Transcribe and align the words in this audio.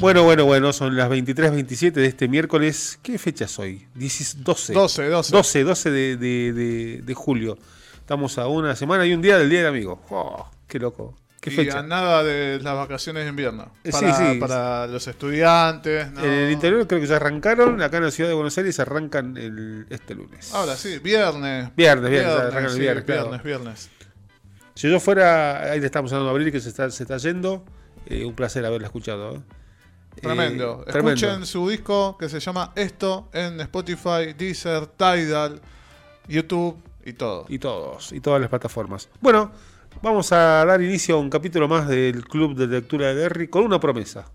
Bueno, 0.00 0.24
bueno, 0.24 0.44
bueno, 0.46 0.72
son 0.72 0.96
las 0.96 1.08
23.27 1.10 1.92
de 1.92 2.06
este 2.06 2.26
miércoles. 2.28 2.98
¿Qué 3.02 3.18
fecha 3.18 3.44
es 3.44 3.58
hoy? 3.58 3.86
12. 3.94 4.72
12, 4.72 5.08
12. 5.08 5.32
12, 5.36 5.64
12 5.64 5.90
de, 5.90 6.16
de- 6.16 6.52
de- 6.52 7.02
de 7.02 7.14
julio. 7.14 7.56
Estamos 8.00 8.36
a 8.38 8.48
una 8.48 8.74
semana 8.74 9.06
y 9.06 9.12
un 9.14 9.22
día 9.22 9.38
del 9.38 9.48
Día 9.48 9.60
del 9.60 9.68
Amigo. 9.68 10.02
Oh, 10.10 10.48
qué 10.66 10.78
loco. 10.78 11.16
Qué 11.40 11.50
y 11.50 11.54
fecha. 11.56 11.80
a 11.80 11.82
nada 11.82 12.22
de 12.24 12.58
las 12.62 12.74
vacaciones 12.74 13.24
de 13.24 13.30
invierno. 13.30 13.72
Eh, 13.84 13.90
Para, 13.90 14.14
sí, 14.16 14.32
sí. 14.34 14.38
para 14.40 14.86
los 14.86 15.06
estudiantes. 15.06 16.10
¿no? 16.12 16.24
En 16.24 16.30
el 16.30 16.52
interior 16.52 16.86
creo 16.86 17.00
que 17.00 17.06
ya 17.06 17.16
arrancaron. 17.16 17.80
Acá 17.82 17.98
en 17.98 18.04
la 18.04 18.10
ciudad 18.10 18.30
de 18.30 18.34
Buenos 18.34 18.56
Aires 18.58 18.78
arrancan 18.80 19.36
el, 19.36 19.86
este 19.90 20.14
lunes. 20.14 20.52
Ahora 20.54 20.76
sí, 20.76 20.98
viernes. 20.98 21.70
Viernes, 21.76 22.10
viernes, 22.10 22.54
el 22.64 22.70
sí, 22.70 22.78
viernes, 22.80 23.06
viernes, 23.06 23.42
viernes. 23.42 23.90
Si 24.74 24.90
yo 24.90 24.98
fuera, 25.00 25.70
ahí 25.72 25.80
le 25.80 25.86
estamos 25.86 26.12
hablando 26.12 26.30
a 26.30 26.32
Abril 26.32 26.50
que 26.50 26.60
se 26.60 26.68
está, 26.70 26.90
se 26.90 27.02
está 27.04 27.16
yendo. 27.18 27.64
eh, 28.06 28.24
un 28.24 28.34
placer 28.34 28.64
haberla 28.64 28.86
escuchado. 28.86 29.36
¿eh? 29.36 29.40
Tremendo. 30.20 30.84
Eh, 30.86 30.90
tremendo. 30.90 31.26
Escuchen 31.26 31.46
su 31.46 31.68
disco 31.68 32.16
que 32.18 32.28
se 32.28 32.40
llama 32.40 32.72
Esto 32.74 33.28
en 33.32 33.60
Spotify, 33.60 34.34
Deezer, 34.36 34.86
Tidal, 34.86 35.60
YouTube 36.28 36.76
y 37.04 37.12
todo. 37.14 37.46
Y 37.48 37.58
todos, 37.58 38.12
y 38.12 38.20
todas 38.20 38.40
las 38.40 38.50
plataformas. 38.50 39.08
Bueno, 39.20 39.50
vamos 40.02 40.32
a 40.32 40.64
dar 40.64 40.80
inicio 40.80 41.16
a 41.16 41.18
un 41.18 41.30
capítulo 41.30 41.68
más 41.68 41.88
del 41.88 42.24
Club 42.24 42.54
de 42.54 42.66
Lectura 42.66 43.08
de 43.08 43.14
Derry 43.14 43.48
con 43.48 43.64
una 43.64 43.80
promesa 43.80 44.26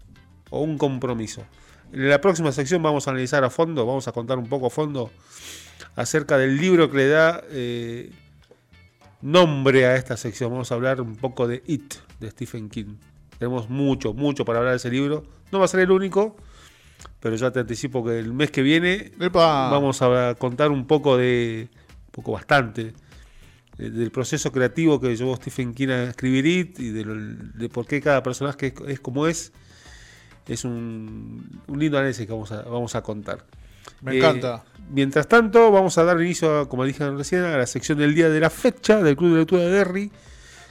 o 0.50 0.62
un 0.62 0.78
compromiso. 0.78 1.44
En 1.92 2.09
la 2.09 2.20
próxima 2.20 2.52
sección 2.52 2.84
vamos 2.84 3.08
a 3.08 3.12
analizar 3.12 3.44
a 3.44 3.50
fondo, 3.50 3.86
vamos 3.86 4.08
a 4.08 4.12
contar 4.12 4.38
un 4.38 4.48
poco 4.48 4.68
a 4.68 4.70
fondo 4.70 5.09
acerca 5.96 6.38
del 6.38 6.58
libro 6.58 6.92
que 6.92 6.98
le 6.98 7.08
da 7.08 7.44
eh, 7.50 8.12
nombre 9.22 9.86
a 9.86 9.96
esta 9.96 10.18
sección. 10.18 10.52
Vamos 10.52 10.72
a 10.72 10.76
hablar 10.76 11.00
un 11.02 11.16
poco 11.16 11.48
de 11.48 11.64
It, 11.66 11.96
de 12.20 12.32
Stephen 12.32 12.70
King. 12.70 12.98
Tenemos 13.40 13.70
mucho, 13.70 14.14
mucho 14.14 14.44
para 14.44 14.59
hablar 14.59 14.73
de 14.73 14.78
ese 14.78 14.90
libro. 14.90 15.23
No 15.52 15.60
va 15.60 15.66
a 15.66 15.68
ser 15.68 15.82
el 15.82 15.92
único, 15.92 16.36
pero 17.20 17.36
ya 17.36 17.52
te 17.52 17.60
anticipo 17.60 18.04
que 18.04 18.20
el 18.20 18.34
mes 18.34 18.52
que 18.52 18.62
viene 18.62 19.12
Epa. 19.20 19.70
vamos 19.70 20.02
a 20.02 20.36
contar 20.38 20.72
un 20.72 20.86
poco 20.88 21.17
de, 21.17 21.70
un 21.72 22.12
poco 22.12 22.31
bastante, 22.34 22.94
de- 23.78 23.90
del 23.92 24.12
proceso 24.12 24.52
creativo 24.52 25.00
que 25.00 25.16
llevó 25.16 25.36
Stephen 25.36 25.73
King 25.73 25.90
a 25.90 26.03
escribir 26.09 26.45
It 26.45 26.80
y 26.80 26.90
de, 26.90 27.06
lo- 27.06 27.16
de 27.16 27.70
por 27.70 27.86
qué 27.86 28.02
cada 28.02 28.22
personaje 28.23 28.68
es, 28.68 28.73
es 28.88 29.00
como 29.00 29.28
es. 29.28 29.52
Es 30.48 30.64
un, 30.64 31.62
un 31.68 31.78
lindo 31.80 31.98
análisis 31.98 32.25
que 32.25 32.31
vamos 32.31 32.52
a, 32.53 32.62
vamos 32.62 32.95
a 32.95 33.02
contar. 33.03 33.45
Me 34.02 34.14
Eh, 34.14 34.18
encanta. 34.20 34.64
Mientras 34.90 35.28
tanto, 35.28 35.70
vamos 35.72 35.98
a 35.98 36.06
dar 36.06 36.22
inicio, 36.22 36.59
a, 36.62 36.70
como 36.70 36.86
dije 36.86 37.09
recién, 37.12 37.42
a 37.44 37.58
la 37.58 37.66
sección 37.68 37.98
del 37.98 38.16
día 38.16 38.30
de 38.30 38.40
la 38.40 38.50
fecha 38.50 39.02
del 39.03 39.18
Club 39.18 39.34
de 39.34 39.40
Lectura 39.40 39.62
de 39.64 39.70
Derry. 39.72 40.12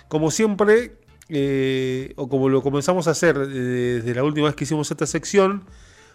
Como 0.08 0.30
siempre, 0.30 0.97
eh, 1.28 2.12
o 2.16 2.28
como 2.28 2.48
lo 2.48 2.62
comenzamos 2.62 3.08
a 3.08 3.10
hacer 3.10 3.36
eh, 3.36 3.48
desde 4.00 4.14
la 4.14 4.22
última 4.22 4.46
vez 4.46 4.55
que 4.56 4.64
hicimos 4.64 4.91
esta 4.91 5.06
sección, 5.06 5.64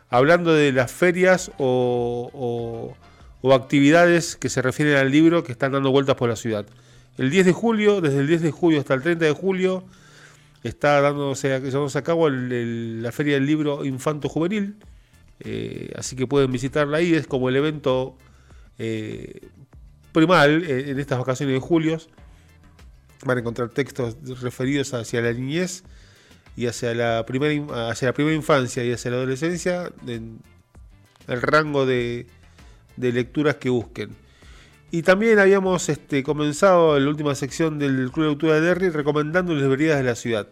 hablando 0.10 0.54
de 0.54 0.72
las 0.72 0.92
ferias 0.92 1.52
o, 1.58 2.96
actividades 3.54 4.36
que 4.36 4.50
se 4.50 4.62
refieren 4.62 4.96
al 4.96 5.12
libro 5.12 5.44
que 5.44 5.52
están 5.52 5.72
dando 5.74 5.92
vueltas 5.92 6.16
por 6.16 6.30
la 6.30 6.36
ciudad. 6.36 6.66
El 7.18 7.30
10 7.30 7.46
de 7.48 7.52
julio, 7.54 8.00
desde 8.00 8.20
el 8.20 8.28
10 8.28 8.42
de 8.42 8.52
julio 8.52 8.80
hasta 8.80 8.94
el 8.94 9.02
30 9.02 9.26
de 9.26 9.32
julio, 9.32 9.84
está 10.64 11.02
dándose, 11.02 11.54
a 11.54 12.02
cabo 12.04 12.28
el- 12.28 13.02
la 13.04 13.12
Feria 13.12 13.34
del 13.34 13.46
Libro 13.46 13.84
Infanto 13.84 14.30
Juvenil. 14.30 14.76
Eh, 15.40 15.92
así 15.98 16.16
que 16.16 16.28
pueden 16.28 16.52
visitarla 16.52 16.98
ahí, 16.98 17.14
es 17.16 17.26
como 17.28 17.50
el 17.50 17.56
evento 17.56 18.16
primal 20.12 20.64
en 20.64 21.00
estas 21.00 21.20
vacaciones 21.20 21.54
de 21.56 21.60
julio. 21.60 21.98
Van 23.26 23.38
a 23.38 23.42
encontrar 23.42 23.70
textos 23.70 24.18
referidos 24.42 24.94
hacia 24.94 25.22
la 25.22 25.32
niñez 25.34 25.84
y 26.56 26.68
hacia 26.68 26.94
la 26.94 27.26
primera, 27.26 27.90
hacia 27.90 28.08
la 28.08 28.14
primera 28.14 28.36
infancia 28.36 28.84
y 28.84 28.92
hacia 28.92 29.12
la 29.12 29.18
adolescencia, 29.18 29.92
en 30.08 30.40
el 31.28 31.42
rango 31.42 31.86
de, 31.86 32.28
de 32.98 33.12
lecturas 33.12 33.56
que 33.56 33.70
busquen. 33.70 34.10
Y 34.94 35.04
también 35.04 35.40
habíamos 35.40 35.88
este, 35.88 36.22
comenzado 36.22 36.98
en 36.98 37.06
la 37.06 37.10
última 37.10 37.34
sección 37.34 37.80
del 37.80 38.12
Club 38.12 38.26
de 38.26 38.32
Lectura 38.32 38.56
de 38.56 38.62
Derry 38.62 38.90
recomendando 38.90 39.54
las 39.54 39.64
librerías 39.64 39.98
de 39.98 40.04
la 40.04 40.16
ciudad. 40.16 40.48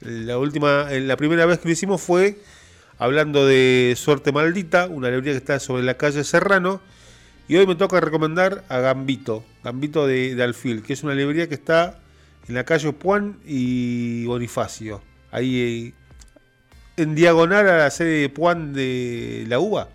La, 0.00 0.36
última, 0.36 0.88
eh, 0.90 1.00
la 1.00 1.16
primera 1.16 1.46
vez 1.46 1.60
que 1.60 1.68
lo 1.68 1.72
hicimos 1.72 2.02
fue 2.02 2.38
hablando 2.98 3.46
de 3.46 3.94
Suerte 3.96 4.32
Maldita, 4.32 4.88
una 4.88 5.08
librería 5.10 5.32
que 5.32 5.38
está 5.38 5.60
sobre 5.60 5.84
la 5.84 5.94
calle 5.94 6.24
Serrano. 6.24 6.80
Y 7.46 7.56
hoy 7.56 7.66
me 7.66 7.76
toca 7.76 8.00
recomendar 8.00 8.64
a 8.68 8.78
Gambito, 8.78 9.44
Gambito 9.62 10.06
de, 10.06 10.34
de 10.34 10.42
Alfil, 10.42 10.82
que 10.82 10.94
es 10.94 11.04
una 11.04 11.14
librería 11.14 11.48
que 11.48 11.54
está 11.54 12.00
en 12.48 12.54
la 12.54 12.64
calle 12.64 12.92
Puan 12.92 13.38
y 13.46 14.24
Bonifacio. 14.26 15.02
Ahí 15.30 15.92
eh, 16.96 17.02
en 17.02 17.14
diagonal 17.14 17.68
a 17.68 17.78
la 17.78 17.90
sede 17.90 18.20
de 18.22 18.28
Puan 18.28 18.72
de 18.72 19.44
la 19.48 19.58
UBA. 19.58 19.88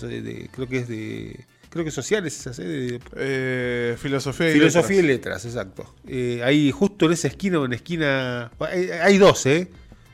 de 0.00 0.22
de- 0.22 0.48
creo 0.52 0.66
que 0.68 0.78
es 0.78 0.88
de. 0.88 1.44
Creo 1.68 1.84
que 1.84 1.92
sociales 1.92 2.36
esa 2.38 2.52
sede 2.52 2.68
de 2.92 3.00
Eh, 3.16 3.96
filosofía 3.96 4.50
y 4.50 4.54
Filosofía 4.54 4.98
y 4.98 5.02
letras. 5.02 5.44
letras, 5.44 5.44
exacto. 5.44 5.94
Eh, 6.08 6.40
ahí 6.44 6.72
justo 6.72 7.06
en 7.06 7.12
esa 7.12 7.28
esquina 7.28 7.60
o 7.60 7.64
en 7.64 7.72
esquina. 7.74 8.50
Hay, 8.58 8.90
hay 8.90 9.18
dos, 9.18 9.46
¿eh? 9.46 9.70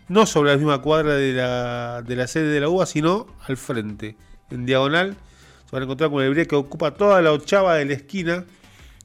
No 0.08 0.26
sobre 0.26 0.50
la 0.50 0.56
misma 0.58 0.82
cuadra 0.82 1.14
de 1.14 1.32
la, 1.32 2.02
de 2.06 2.14
la 2.14 2.26
sede 2.26 2.48
de 2.50 2.60
la 2.60 2.68
UBA, 2.68 2.84
sino 2.86 3.26
al 3.48 3.56
frente. 3.56 4.16
En 4.50 4.66
diagonal. 4.66 5.16
Se 5.64 5.72
van 5.72 5.82
a 5.82 5.84
encontrar 5.86 6.10
con 6.10 6.16
una 6.16 6.24
librería 6.24 6.46
que 6.46 6.54
ocupa 6.56 6.92
toda 6.94 7.20
la 7.22 7.32
ochava 7.32 7.74
de 7.76 7.86
la 7.86 7.94
esquina. 7.94 8.44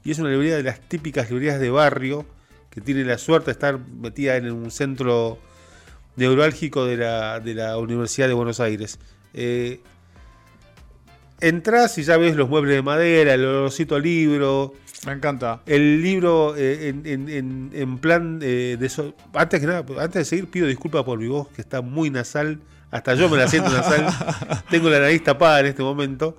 Y 0.04 0.10
es 0.10 0.18
una 0.18 0.28
librería 0.30 0.56
de 0.58 0.62
las 0.62 0.78
típicas 0.80 1.30
librerías 1.30 1.58
de 1.58 1.70
barrio. 1.70 2.26
Que 2.72 2.80
tiene 2.80 3.04
la 3.04 3.18
suerte 3.18 3.46
de 3.46 3.52
estar 3.52 3.78
metida 3.78 4.36
en 4.36 4.50
un 4.50 4.70
centro 4.72 5.38
neurálgico 6.16 6.84
de 6.86 6.96
la, 6.96 7.38
de 7.38 7.54
la 7.54 7.76
Universidad 7.78 8.26
de 8.28 8.34
Buenos 8.34 8.58
Aires. 8.60 8.98
Eh, 9.34 9.80
entras 11.40 11.98
y 11.98 12.02
ya 12.02 12.16
ves 12.16 12.36
los 12.36 12.48
muebles 12.48 12.76
de 12.76 12.82
madera, 12.82 13.34
el 13.34 13.44
olorcito 13.44 13.96
al 13.96 14.02
libro, 14.02 14.74
Me 15.06 15.12
encanta. 15.12 15.60
el 15.66 16.02
libro 16.02 16.54
eh, 16.56 16.88
en, 16.88 17.02
en- 17.06 17.28
en- 17.28 17.70
en 17.74 17.98
plan 17.98 18.38
eh, 18.42 18.76
de 18.78 18.86
eso. 18.86 19.14
Antes 19.34 19.60
que 19.60 19.66
nada, 19.66 19.84
antes 19.98 20.14
de 20.14 20.24
seguir, 20.24 20.48
pido 20.48 20.66
disculpas 20.66 21.04
por 21.04 21.18
mi 21.18 21.26
voz, 21.28 21.48
que 21.48 21.60
está 21.62 21.80
muy 21.82 22.10
nasal. 22.10 22.60
Hasta 22.90 23.14
yo 23.14 23.28
me 23.28 23.38
la 23.38 23.48
siento 23.48 23.70
nasal. 23.70 24.06
Tengo 24.70 24.90
la 24.90 25.00
nariz 25.00 25.24
tapada 25.24 25.60
en 25.60 25.66
este 25.66 25.82
momento. 25.82 26.36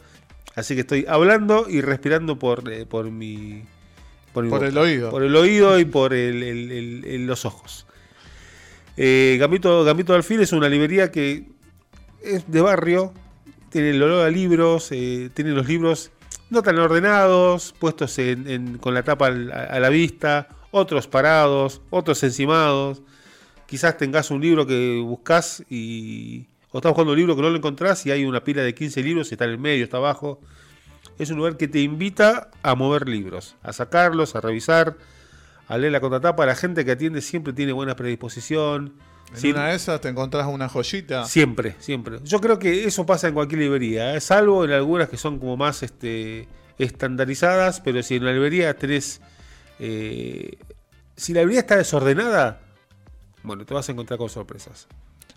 Así 0.55 0.75
que 0.75 0.81
estoy 0.81 1.05
hablando 1.09 1.65
y 1.67 1.81
respirando 1.81 2.37
por, 2.37 2.71
eh, 2.71 2.85
por 2.85 3.09
mi. 3.09 3.63
Por 4.33 4.45
el 4.45 4.77
oído. 4.77 5.09
Por 5.11 5.23
el 5.23 5.35
oído 5.35 5.79
y 5.79 5.85
por 5.85 6.13
el- 6.13 7.25
los 7.27 7.45
ojos. 7.45 7.85
Eh, 8.97 9.37
Gambito, 9.39 9.83
Gambito 9.83 10.13
de 10.13 10.17
Alfil 10.17 10.41
es 10.41 10.51
una 10.51 10.69
librería 10.69 11.11
que 11.11 11.45
es 12.23 12.49
de 12.51 12.61
barrio, 12.61 13.13
tiene 13.69 13.89
el 13.91 14.01
olor 14.03 14.25
a 14.25 14.29
libros, 14.29 14.91
eh, 14.91 15.29
tiene 15.33 15.51
los 15.51 15.67
libros 15.67 16.11
no 16.49 16.61
tan 16.61 16.77
ordenados, 16.77 17.73
puestos 17.79 18.17
en- 18.19 18.47
en- 18.47 18.77
con 18.77 18.93
la 18.93 19.01
tapa 19.03 19.27
al- 19.27 19.51
a, 19.51 19.63
a 19.63 19.79
la 19.79 19.89
vista, 19.89 20.47
otros 20.71 21.07
parados, 21.07 21.81
otros 21.89 22.21
encimados. 22.23 23.01
Quizás 23.65 23.97
tengas 23.97 24.29
un 24.29 24.41
libro 24.41 24.67
que 24.67 24.99
buscas 25.03 25.63
y. 25.69 26.45
O 26.71 26.77
estás 26.77 26.91
buscando 26.91 27.11
un 27.13 27.17
libro 27.19 27.35
que 27.35 27.41
no 27.41 27.49
lo 27.51 27.57
encontrás 27.57 28.03
y 28.05 28.11
hay 28.11 28.25
una 28.25 28.43
pila 28.43 28.61
de 28.63 28.73
15 28.73 29.01
libros 29.03 29.29
y 29.31 29.35
está 29.35 29.45
en 29.45 29.51
el 29.51 29.57
medio, 29.59 29.83
está 29.83 29.97
abajo. 29.97 30.39
Es 31.19 31.29
un 31.29 31.37
lugar 31.37 31.57
que 31.57 31.67
te 31.67 31.79
invita 31.79 32.49
a 32.63 32.75
mover 32.75 33.07
libros, 33.07 33.55
a 33.61 33.73
sacarlos, 33.73 34.35
a 34.35 34.41
revisar, 34.41 34.97
a 35.67 35.77
leer 35.77 35.91
la 35.91 35.99
contratapa. 36.01 36.45
La 36.45 36.55
gente 36.55 36.83
que 36.85 36.91
atiende 36.91 37.21
siempre 37.21 37.53
tiene 37.53 37.71
buena 37.71 37.95
predisposición. 37.95 38.93
En 39.31 39.37
Sí, 39.37 39.51
una 39.51 39.67
de 39.67 39.75
esas 39.75 40.01
te 40.01 40.09
encontrás 40.09 40.47
una 40.47 40.69
joyita. 40.69 41.25
Siempre, 41.25 41.75
siempre. 41.79 42.19
Yo 42.23 42.39
creo 42.39 42.59
que 42.59 42.85
eso 42.85 43.05
pasa 43.05 43.27
en 43.27 43.33
cualquier 43.33 43.61
librería, 43.61 44.15
¿eh? 44.15 44.21
salvo 44.21 44.65
en 44.65 44.71
algunas 44.71 45.09
que 45.09 45.17
son 45.17 45.39
como 45.39 45.57
más 45.57 45.81
este, 45.83 46.47
estandarizadas, 46.77 47.81
pero 47.81 48.03
si 48.03 48.15
en 48.15 48.25
la 48.25 48.33
librería 48.33 48.75
tenés... 48.75 49.21
eh, 49.79 50.57
si 51.15 51.33
la 51.33 51.41
librería 51.41 51.61
está 51.61 51.77
desordenada, 51.77 52.61
bueno, 53.43 53.65
te 53.65 53.73
vas 53.73 53.87
a 53.89 53.91
encontrar 53.91 54.17
con 54.17 54.29
sorpresas. 54.29 54.87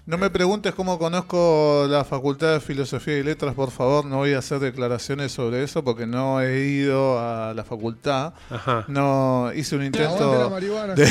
No 0.07 0.19
me 0.19 0.31
preguntes 0.31 0.73
cómo 0.73 1.01
conozco 1.01 1.87
la 1.89 2.05
Facultad 2.05 2.53
de 2.53 2.61
Filosofía 2.61 3.19
y 3.19 3.25
Letras, 3.25 3.57
por 3.57 3.73
favor. 3.73 4.05
No 4.05 4.19
voy 4.19 4.35
a 4.35 4.39
hacer 4.39 4.61
declaraciones 4.61 5.33
sobre 5.33 5.65
eso 5.65 5.83
porque 5.83 6.07
no 6.07 6.41
he 6.41 6.61
ido 6.69 7.19
a 7.19 7.53
la 7.55 7.65
facultad. 7.65 8.33
Ajá. 8.49 8.85
No 8.87 9.51
hice 9.53 9.75
un 9.75 9.81
la 9.81 9.87
intento. 9.89 10.49
marihuana. 10.49 10.95
de- 10.95 11.07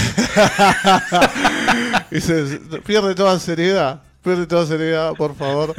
Hice- 2.12 2.60
pierde 2.86 3.16
toda 3.16 3.38
seriedad. 3.38 4.02
Pierde 4.24 4.48
toda 4.48 4.66
seriedad, 4.66 5.12
por 5.16 5.36
favor. 5.36 5.76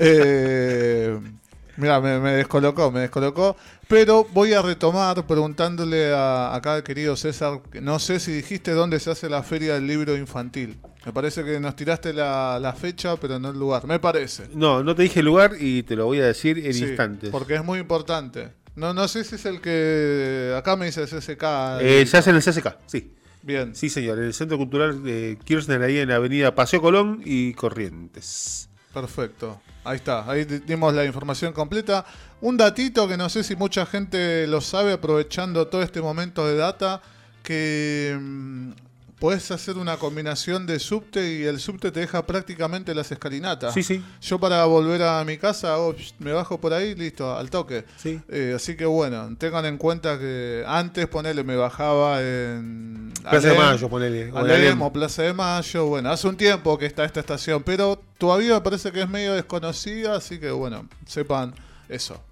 Eh, 0.00 1.18
mira, 1.76 2.00
me, 2.00 2.18
me 2.18 2.32
descolocó, 2.32 2.90
me 2.90 3.00
descolocó. 3.00 3.56
Pero 3.88 4.26
voy 4.32 4.52
a 4.52 4.62
retomar 4.62 5.26
preguntándole 5.26 6.12
a 6.12 6.54
acá 6.54 6.74
al 6.74 6.82
querido 6.82 7.16
César. 7.16 7.60
No 7.80 7.98
sé 7.98 8.18
si 8.20 8.32
dijiste 8.32 8.72
dónde 8.72 8.98
se 9.00 9.10
hace 9.10 9.28
la 9.28 9.42
feria 9.42 9.74
del 9.74 9.86
libro 9.86 10.16
infantil. 10.16 10.78
Me 11.04 11.12
parece 11.12 11.44
que 11.44 11.60
nos 11.60 11.76
tiraste 11.76 12.12
la, 12.12 12.58
la 12.60 12.72
fecha, 12.72 13.16
pero 13.16 13.38
no 13.38 13.50
el 13.50 13.58
lugar. 13.58 13.86
Me 13.86 14.00
parece. 14.00 14.48
No, 14.54 14.82
no 14.82 14.94
te 14.96 15.02
dije 15.02 15.20
el 15.20 15.26
lugar 15.26 15.52
y 15.58 15.84
te 15.84 15.94
lo 15.94 16.06
voy 16.06 16.20
a 16.20 16.26
decir 16.26 16.58
en 16.66 16.74
Sí, 16.74 16.84
instantes. 16.84 17.30
Porque 17.30 17.54
es 17.54 17.64
muy 17.64 17.78
importante. 17.78 18.52
No, 18.74 18.92
no 18.92 19.06
sé 19.06 19.22
si 19.22 19.36
es 19.36 19.46
el 19.46 19.60
que. 19.60 20.52
Acá 20.58 20.76
me 20.76 20.86
dice 20.86 21.04
CSK. 21.04 21.42
Eh, 21.80 22.04
se 22.06 22.16
hace 22.18 22.30
en 22.30 22.36
el 22.36 22.42
CSK, 22.42 22.76
sí. 22.86 23.12
Bien. 23.42 23.76
Sí, 23.76 23.88
señor, 23.88 24.18
en 24.18 24.24
el 24.24 24.34
Centro 24.34 24.58
Cultural 24.58 25.04
de 25.04 25.38
Kirchner, 25.44 25.80
ahí 25.80 25.98
en 25.98 26.08
la 26.08 26.16
avenida 26.16 26.56
Paseo 26.56 26.82
Colón 26.82 27.22
y 27.24 27.54
Corrientes. 27.54 28.68
Perfecto. 28.92 29.60
Ahí 29.86 29.96
está, 29.96 30.28
ahí 30.30 30.44
di- 30.44 30.58
dimos 30.60 30.92
la 30.94 31.04
información 31.04 31.52
completa. 31.52 32.04
Un 32.40 32.56
datito 32.56 33.06
que 33.06 33.16
no 33.16 33.28
sé 33.28 33.44
si 33.44 33.54
mucha 33.56 33.86
gente 33.86 34.46
lo 34.46 34.60
sabe 34.60 34.92
aprovechando 34.92 35.68
todo 35.68 35.82
este 35.82 36.02
momento 36.02 36.46
de 36.46 36.56
data, 36.56 37.00
que 37.42 38.16
mm, 38.20 38.70
podés 39.18 39.50
hacer 39.50 39.78
una 39.78 39.96
combinación 39.96 40.66
de 40.66 40.78
subte 40.78 41.32
y 41.38 41.44
el 41.44 41.58
subte 41.58 41.90
te 41.90 42.00
deja 42.00 42.26
prácticamente 42.26 42.94
las 42.94 43.10
escalinatas. 43.10 43.72
Sí, 43.74 43.82
sí, 43.82 44.04
Yo 44.20 44.38
para 44.38 44.64
volver 44.66 45.02
a 45.02 45.24
mi 45.24 45.38
casa 45.38 45.76
psh, 45.76 46.14
me 46.18 46.32
bajo 46.32 46.60
por 46.60 46.72
ahí, 46.72 46.94
listo, 46.94 47.34
al 47.36 47.48
toque. 47.50 47.84
sí. 47.96 48.20
Eh, 48.28 48.52
así 48.56 48.76
que 48.76 48.84
bueno, 48.84 49.34
tengan 49.38 49.64
en 49.64 49.78
cuenta 49.78 50.18
que 50.18 50.64
antes 50.66 51.06
ponerle 51.08 51.44
me 51.44 51.56
bajaba 51.56 52.20
en 52.22 53.12
Plaza 53.22 53.48
de 53.48 53.58
Mayo, 53.58 53.88
ponele. 53.88 54.30
o 54.32 54.38
Alem 54.38 54.82
o 54.82 54.92
Plaza 54.92 55.22
de 55.22 55.32
Mayo, 55.32 55.86
bueno, 55.86 56.10
hace 56.10 56.28
un 56.28 56.36
tiempo 56.36 56.76
que 56.78 56.86
está 56.86 57.04
esta 57.04 57.20
estación, 57.20 57.62
pero 57.62 58.00
todavía 58.18 58.54
me 58.54 58.60
parece 58.60 58.92
que 58.92 59.02
es 59.02 59.08
medio 59.08 59.34
desconocida, 59.34 60.16
así 60.16 60.38
que 60.38 60.50
bueno, 60.50 60.86
sepan 61.06 61.54
eso. 61.88 62.22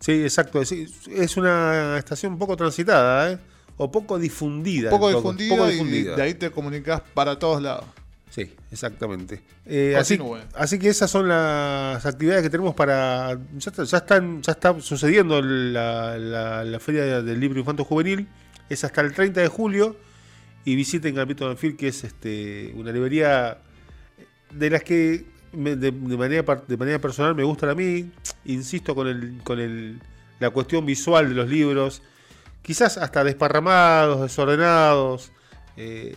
Sí, 0.00 0.22
exacto. 0.24 0.64
Sí, 0.64 0.92
es 1.08 1.36
una 1.36 1.96
estación 1.96 2.36
poco 2.36 2.56
transitada, 2.56 3.30
¿eh? 3.30 3.38
O 3.82 3.90
poco 3.90 4.18
difundida. 4.18 4.90
Poco 4.90 5.08
difundida, 5.08 5.56
poco 5.56 5.70
y 5.70 6.02
de 6.16 6.22
ahí 6.22 6.34
te 6.34 6.50
comunicas 6.50 7.00
para 7.14 7.38
todos 7.38 7.60
lados. 7.62 7.84
Sí, 8.30 8.50
exactamente. 8.70 9.42
Eh, 9.66 9.94
así, 9.98 10.18
así 10.54 10.78
que 10.78 10.88
esas 10.88 11.10
son 11.10 11.28
las 11.28 12.04
actividades 12.06 12.42
que 12.42 12.48
tenemos 12.50 12.74
para. 12.74 13.38
Ya, 13.58 13.70
está- 13.70 13.84
ya 13.84 13.98
están, 13.98 14.40
ya 14.42 14.52
está 14.52 14.80
sucediendo 14.80 15.42
la, 15.42 16.16
la- 16.16 16.64
la 16.64 16.80
Feria 16.80 17.20
del 17.22 17.38
Libro 17.40 17.58
Infanto 17.58 17.84
Juvenil. 17.84 18.26
Es 18.70 18.84
hasta 18.84 19.00
el 19.02 19.12
30 19.12 19.40
de 19.40 19.48
julio. 19.48 19.96
Y 20.64 20.76
visiten 20.76 21.14
Gambito 21.16 21.46
Banfield, 21.46 21.76
que 21.76 21.88
es 21.88 22.04
este, 22.04 22.72
una 22.76 22.92
librería 22.92 23.58
de 24.50 24.70
las 24.70 24.82
que 24.84 25.24
me- 25.52 25.76
de, 25.76 25.90
de 25.90 26.16
manera, 26.16 26.62
de 26.68 26.76
manera 26.76 26.98
personal 27.00 27.34
me 27.34 27.42
gustan 27.42 27.68
a 27.70 27.74
mí. 27.74 28.10
Insisto 28.44 28.94
con, 28.94 29.08
el, 29.08 29.40
con 29.44 29.58
el, 29.60 29.98
la 30.40 30.50
cuestión 30.50 30.86
visual 30.86 31.28
de 31.28 31.34
los 31.34 31.48
libros. 31.50 32.02
Quizás 32.62 32.96
hasta 32.98 33.24
desparramados, 33.24 34.20
desordenados. 34.22 35.32
eh, 35.76 36.16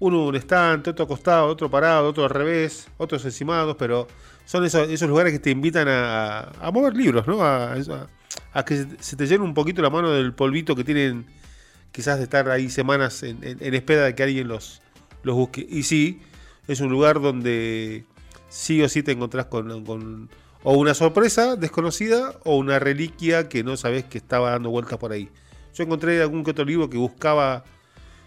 uno 0.00 0.26
un 0.26 0.36
estante, 0.36 0.90
otro 0.90 1.08
costado, 1.08 1.46
otro 1.48 1.68
parado, 1.70 2.08
otro 2.08 2.22
al 2.24 2.30
revés, 2.30 2.86
otros 2.98 3.24
encimados, 3.24 3.74
pero 3.76 4.06
son 4.44 4.64
esos, 4.64 4.88
esos 4.88 5.08
lugares 5.08 5.32
que 5.32 5.40
te 5.40 5.50
invitan 5.50 5.88
a, 5.90 6.52
mover 6.72 6.94
libros, 6.96 7.26
¿no? 7.26 7.42
A, 7.42 7.74
que 8.64 8.86
se 9.00 9.16
te 9.16 9.26
llene 9.26 9.42
un 9.44 9.54
poquito 9.54 9.82
la 9.82 9.90
mano 9.90 10.10
del 10.12 10.32
polvito 10.34 10.76
que 10.76 10.84
tienen 10.84 11.26
quizás 11.90 12.18
de 12.18 12.24
estar 12.24 12.48
ahí 12.48 12.70
semanas 12.70 13.22
en, 13.24 13.42
en- 13.42 13.58
en 13.60 13.74
espera 13.74 14.04
de 14.04 14.14
que 14.14 14.22
alguien 14.22 14.46
los, 14.46 14.80
los 15.24 15.34
busque. 15.34 15.66
Y 15.68 15.82
sí, 15.82 16.20
es 16.68 16.80
un 16.80 16.90
lugar 16.90 17.20
donde 17.20 18.04
sí 18.48 18.80
o 18.82 18.88
sí 18.88 19.02
te 19.02 19.10
encontrás 19.12 19.46
con, 19.46 19.84
con 19.84 20.28
o 20.62 20.74
una 20.74 20.94
sorpresa 20.94 21.56
desconocida 21.56 22.34
o 22.44 22.56
una 22.56 22.78
reliquia 22.78 23.48
que 23.48 23.64
no 23.64 23.76
sabes 23.76 24.04
que 24.04 24.18
estaba 24.18 24.50
dando 24.50 24.70
vueltas 24.70 24.98
por 24.98 25.10
ahí. 25.12 25.28
Yo 25.78 25.84
encontré 25.84 26.20
algún 26.20 26.42
que 26.42 26.50
otro 26.50 26.64
libro 26.64 26.90
que 26.90 26.98
buscaba 26.98 27.62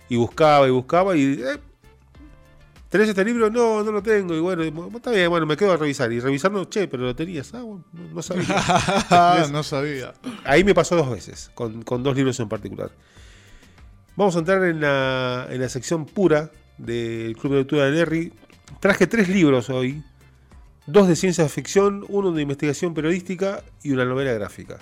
y 0.08 0.16
buscaba 0.16 0.66
y 0.70 0.72
buscaba 0.72 1.18
y... 1.18 1.34
eh, 1.34 1.60
¿Tenés 2.88 3.10
este 3.10 3.26
libro? 3.26 3.50
No, 3.50 3.84
no 3.84 3.92
lo 3.92 4.02
tengo. 4.02 4.34
Y 4.34 4.40
bueno, 4.40 4.64
está 4.64 5.12
bien, 5.12 5.30
bueno, 5.30 5.46
me 5.46 5.58
quedo 5.58 5.74
a 5.74 5.78
revisar. 5.78 6.12
Y 6.14 6.22
revisando, 6.22 6.64
che, 6.66 6.88
pero 6.88 7.04
lo 7.04 7.14
tenías. 7.14 7.54
Ah, 7.54 7.62
bueno, 7.62 7.84
no, 7.92 8.16
no 8.16 8.22
sabía. 8.22 8.46
Ah, 9.10 9.48
no 9.52 9.64
sabía. 9.64 10.14
Ahí 10.46 10.64
me 10.64 10.74
pasó 10.74 10.96
dos 10.96 11.10
veces, 11.10 11.52
con, 11.54 11.84
con 11.84 12.04
dos 12.04 12.16
libros 12.16 12.40
en 12.40 12.48
particular. 12.48 12.92
Vamos 14.16 14.38
a 14.38 14.40
entrar 14.40 14.64
en 14.64 14.80
la, 14.80 15.48
en 15.50 15.60
la 15.60 15.68
sección 15.68 16.06
pura 16.06 16.52
del 16.78 17.36
Club 17.36 17.52
de 17.54 17.60
Lectura 17.60 17.86
de 17.86 17.92
Derry. 17.92 18.34
Traje 18.80 19.08
tres 19.08 19.28
libros 19.28 19.70
hoy. 19.70 20.04
Dos 20.88 21.10
de 21.10 21.18
ciencia 21.18 21.48
ficción, 21.50 22.06
uno 22.08 22.32
de 22.32 22.42
investigación 22.42 22.94
periodística 22.94 23.62
y 23.84 23.92
una 23.92 24.06
novela 24.06 24.32
gráfica. 24.34 24.80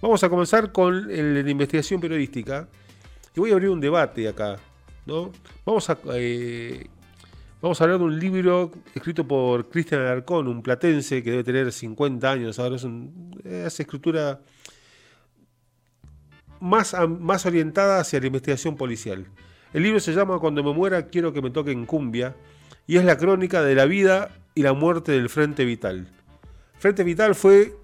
Vamos 0.00 0.22
a 0.22 0.28
comenzar 0.28 0.70
con 0.70 1.10
el 1.10 1.44
de 1.44 1.50
investigación 1.50 2.00
periodística. 2.00 2.68
Y 3.34 3.40
voy 3.40 3.50
a 3.50 3.54
abrir 3.54 3.70
un 3.70 3.80
debate 3.80 4.28
acá. 4.28 4.56
¿no? 5.06 5.32
Vamos, 5.64 5.88
a, 5.90 5.98
eh, 6.14 6.86
vamos 7.60 7.80
a 7.80 7.84
hablar 7.84 7.98
de 7.98 8.04
un 8.04 8.18
libro 8.18 8.70
escrito 8.94 9.26
por 9.26 9.68
Cristian 9.70 10.02
Alarcón, 10.02 10.46
un 10.46 10.62
platense 10.62 11.22
que 11.22 11.30
debe 11.30 11.44
tener 11.44 11.72
50 11.72 12.30
años. 12.30 12.58
Ahora 12.58 12.76
es 12.76 12.84
un, 12.84 13.40
hace 13.66 13.82
escritura 13.82 14.40
más, 16.60 16.94
más 17.08 17.46
orientada 17.46 18.00
hacia 18.00 18.20
la 18.20 18.26
investigación 18.26 18.76
policial. 18.76 19.26
El 19.72 19.82
libro 19.82 19.98
se 19.98 20.12
llama 20.12 20.38
Cuando 20.38 20.62
me 20.62 20.72
muera 20.72 21.06
quiero 21.06 21.32
que 21.32 21.42
me 21.42 21.50
toquen 21.50 21.86
cumbia 21.86 22.36
y 22.86 22.96
es 22.98 23.04
la 23.04 23.18
crónica 23.18 23.62
de 23.62 23.74
la 23.74 23.84
vida 23.84 24.30
y 24.54 24.62
la 24.62 24.74
muerte 24.74 25.12
del 25.12 25.28
Frente 25.28 25.64
Vital. 25.64 26.08
Frente 26.78 27.02
Vital 27.02 27.34
fue 27.34 27.74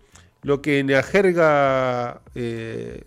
lo 0.45 0.63
que 0.63 0.79
en 0.79 0.91
la 0.93 1.03
jerga 1.03 2.21
eh, 2.35 3.03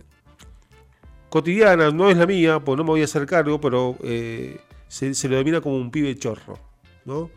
cotidiana, 1.30 1.92
no 1.92 2.10
es 2.10 2.18
la 2.18 2.25
mía, 2.25 2.60
pues 2.60 2.78
no 2.78 2.84
me 2.84 2.89
voy 2.89 3.01
a 3.01 3.06
hacer 3.06 3.25
cargo, 3.25 3.60
pero 3.62 3.98
eh, 4.04 4.57
se, 4.88 5.13
se 5.13 5.28
lo 5.30 5.36
denomina 5.36 5.62
como 5.62 5.78
un 5.78 5.92
pibe 5.92 6.16
chorro. 6.18 6.57
¿no? 7.06 7.30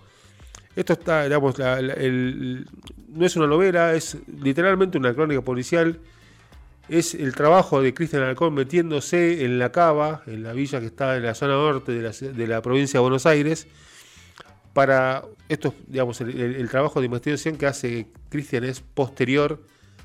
Esto 0.75 0.95
está, 0.95 1.25
digamos, 1.25 1.59
el- 1.59 2.67
no 3.09 3.27
es 3.27 3.37
una 3.37 3.47
novela, 3.47 3.95
es 3.95 4.17
literalmente 4.43 4.99
una 4.99 5.15
crónica 5.15 5.43
policial 5.43 5.99
es 6.89 7.15
el 7.15 7.35
trabajo 7.37 7.81
de 7.81 7.95
Cristian 7.95 8.23
Alcón 8.25 8.53
metiéndose 8.55 9.45
en 9.45 9.61
la 9.61 9.71
cava, 9.71 10.23
en 10.27 10.43
la 10.43 10.53
villa 10.53 10.81
que 10.81 10.87
está 10.87 11.17
en 11.17 11.23
la 11.23 11.35
zona 11.37 11.53
norte 11.55 11.93
de 11.93 12.03
la, 12.03 12.11
de 12.11 12.47
la 12.49 12.63
provincia 12.63 12.99
de 12.99 13.03
Buenos 13.03 13.27
Aires, 13.27 13.69
para 14.73 15.23
esto, 15.49 15.69
es, 15.69 15.75
digamos, 15.87 16.21
el, 16.21 16.31
el- 16.31 16.57
el 16.57 16.69
trabajo 16.69 16.99
de 17.01 17.07
investigación 17.07 17.57
que 17.57 17.67
hace 17.67 18.07
Cristian 18.29 18.65
es 18.65 18.81
posterior 18.81 19.61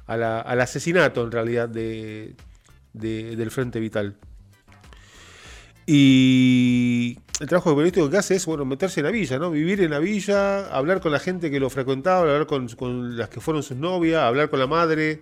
al 0.07 0.61
asesinato, 0.61 1.23
en 1.23 1.31
realidad, 1.31 1.69
de, 1.69 2.35
de- 2.93 3.35
del 3.35 3.51
Frente 3.51 3.79
Vital. 3.79 4.15
Y 5.87 7.19
el 7.39 7.47
trabajo 7.47 7.71
periodístico 7.71 8.09
que 8.09 8.17
hace 8.17 8.35
es 8.35 8.45
bueno, 8.45 8.65
meterse 8.65 9.01
en 9.01 9.05
la 9.05 9.11
villa, 9.11 9.37
¿no? 9.37 9.51
Vivir 9.51 9.81
en 9.81 9.91
la 9.91 9.99
villa, 9.99 10.67
hablar 10.75 10.99
con 10.99 11.11
la 11.11 11.19
gente 11.19 11.51
que 11.51 11.59
lo 11.59 11.69
frecuentaba, 11.69 12.21
hablar 12.21 12.47
con, 12.47 13.17
las 13.17 13.29
que 13.29 13.39
fueron 13.39 13.61
sus 13.61 13.77
novias, 13.77 14.23
hablar 14.23 14.49
con 14.49 14.59
la 14.59 14.67
madre, 14.67 15.21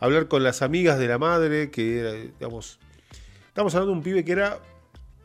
hablar 0.00 0.28
con 0.28 0.42
las 0.42 0.60
amigas 0.60 0.98
de 0.98 1.08
la 1.08 1.18
madre, 1.18 1.70
que 1.70 2.00
era, 2.00 2.10
estamos 2.12 2.78
hablando 3.74 3.86
de 3.86 3.92
un 3.92 4.02
pibe 4.02 4.24
que 4.24 4.32
era, 4.32 4.58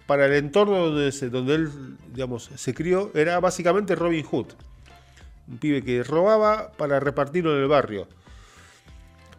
para 0.05 0.25
el 0.27 0.33
entorno 0.33 0.77
donde, 0.77 1.11
donde 1.29 1.55
él, 1.55 1.69
digamos, 2.13 2.49
se 2.55 2.73
crió, 2.73 3.11
era 3.13 3.39
básicamente 3.39 3.95
Robin 3.95 4.23
Hood. 4.23 4.47
Un 5.47 5.57
pibe 5.57 5.83
que 5.83 6.03
robaba 6.03 6.71
para 6.73 6.99
repartirlo 6.99 7.55
en 7.55 7.63
el 7.63 7.67
barrio. 7.67 8.07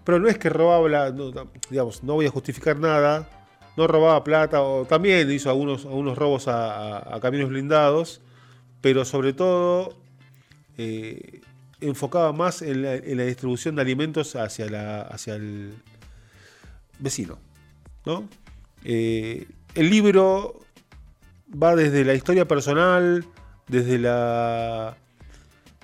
Pero 0.05 0.19
no 0.19 0.29
es 0.29 0.39
que 0.39 0.49
robaba, 0.49 0.89
la- 0.89 1.13
digamos, 1.71 2.03
no 2.03 2.15
voy 2.15 2.27
a 2.27 2.31
justificar 2.31 2.79
nada, 2.79 3.29
no 3.77 3.87
robaba 3.87 4.25
plata, 4.25 4.63
o 4.63 4.85
también 4.85 5.31
hizo 5.31 5.51
algunos, 5.51 5.85
algunos 5.85 6.17
robos 6.19 6.49
a, 6.49 6.99
a- 6.99 7.17
a 7.17 7.21
caminos 7.21 7.49
blindados, 7.51 8.21
pero 8.81 9.05
sobre 9.05 9.33
todo 9.33 9.97
eh, 10.79 11.41
enfocaba 11.81 12.33
más 12.33 12.63
en 12.63 12.83
la, 12.83 12.95
en 12.95 13.17
la 13.19 13.25
distribución 13.25 13.77
de 13.77 13.83
alimentos 13.83 14.37
hacia, 14.37 14.69
la, 14.71 15.03
hacia 15.03 15.35
el 15.35 15.75
vecino. 16.99 17.39
¿no? 18.07 18.29
Eh, 18.85 19.47
el 19.75 19.91
libro 19.91 20.59
va 21.51 21.77
desde 21.77 22.05
la 22.05 22.15
historia 22.15 22.47
personal, 22.49 23.27
desde 23.69 23.99
la 23.99 24.97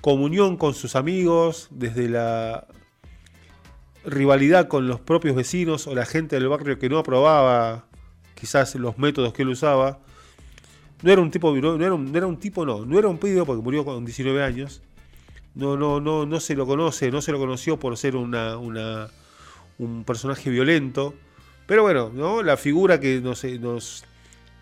comunión 0.01 0.57
con 0.57 0.75
sus 0.75 0.97
amigos, 0.97 1.69
desde 1.71 2.09
la 2.09 2.67
rivalidad 4.07 4.69
con 4.69 4.87
los 4.87 5.01
propios 5.01 5.35
vecinos 5.37 5.87
o 5.87 5.95
la 5.95 6.07
gente 6.07 6.37
del 6.37 6.49
barrio 6.49 6.79
que 6.79 6.89
no 6.89 6.99
aprobaba 6.99 7.87
quizás 8.35 8.75
los 8.77 8.99
métodos 8.99 9.33
que 9.33 9.43
él 9.43 9.49
usaba. 9.49 9.99
No 11.03 11.13
era 11.13 11.21
un 11.21 11.31
tipo, 11.31 11.55
no, 11.55 11.77
no 11.77 11.85
era 12.17 12.27
un, 12.27 12.39
tipo, 12.39 12.65
no, 12.65 12.87
no 12.87 12.99
era 12.99 13.09
un 13.09 13.19
pibe 13.19 13.45
porque 13.45 13.63
murió 13.63 13.85
con 13.85 14.05
19 14.05 14.43
años. 14.43 14.83
No, 15.55 15.77
no, 15.77 16.01
no, 16.01 16.27
no 16.27 16.41
se 16.41 16.55
lo 16.55 16.67
conoce, 16.67 17.11
no 17.11 17.21
se 17.21 17.33
lo 17.33 17.39
conoció 17.39 17.79
por 17.79 17.97
ser 17.97 18.17
una, 18.17 18.57
una- 18.59 19.09
un 19.79 20.05
personaje 20.05 20.49
violento. 20.51 21.15
Pero 21.67 21.83
bueno, 21.83 22.11
¿no? 22.15 22.43
la 22.43 22.57
figura 22.57 23.01
que 23.01 23.21
nos, 23.21 23.43
eh, 23.45 23.59
nos, 23.59 24.05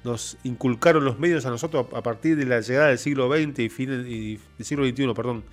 nos 0.05 0.37
inculcaron 0.45 1.05
los 1.05 1.19
medios 1.19 1.45
a 1.47 1.51
nosotros 1.51 1.87
a 1.95 2.03
partir 2.03 2.37
de 2.37 2.47
la 2.47 2.61
llegada 2.61 2.89
del 2.89 2.99
siglo 2.99 3.29
XX 3.29 3.59
y, 3.61 3.69
fines, 3.69 4.07
y 4.07 4.41
del 4.59 4.67
siglo 4.67 4.87
XXI, 4.87 5.13
perdón, 5.15 5.45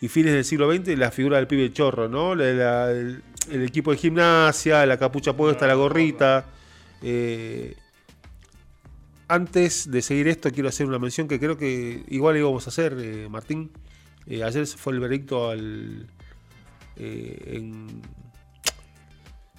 y 0.00 0.08
fines 0.08 0.32
del 0.32 0.44
siglo 0.44 0.70
XX, 0.74 0.98
la 0.98 1.10
figura 1.10 1.36
del 1.38 1.46
pibe 1.46 1.72
chorro, 1.72 2.08
¿no? 2.08 2.32
El, 2.34 3.22
el 3.50 3.62
equipo 3.62 3.90
de 3.92 3.96
gimnasia, 3.98 4.84
la 4.86 4.98
capucha 4.98 5.34
puesta, 5.36 5.66
la 5.66 5.74
gorrita. 5.74 6.46
eh, 7.02 7.76
antes 9.28 9.90
de 9.90 10.02
seguir 10.02 10.28
esto, 10.28 10.50
quiero 10.50 10.68
hacer 10.68 10.86
una 10.86 10.98
mención 10.98 11.26
que 11.28 11.40
creo 11.40 11.56
que 11.56 12.04
igual 12.08 12.36
íbamos 12.36 12.66
a 12.66 12.70
hacer, 12.70 12.94
eh, 13.00 13.26
Martín. 13.30 13.70
Eh, 14.26 14.42
ayer 14.44 14.66
fue 14.66 14.92
el 14.92 15.00
veredicto 15.00 15.48
al. 15.50 16.06
eh, 16.96 17.52
en- 17.56 18.02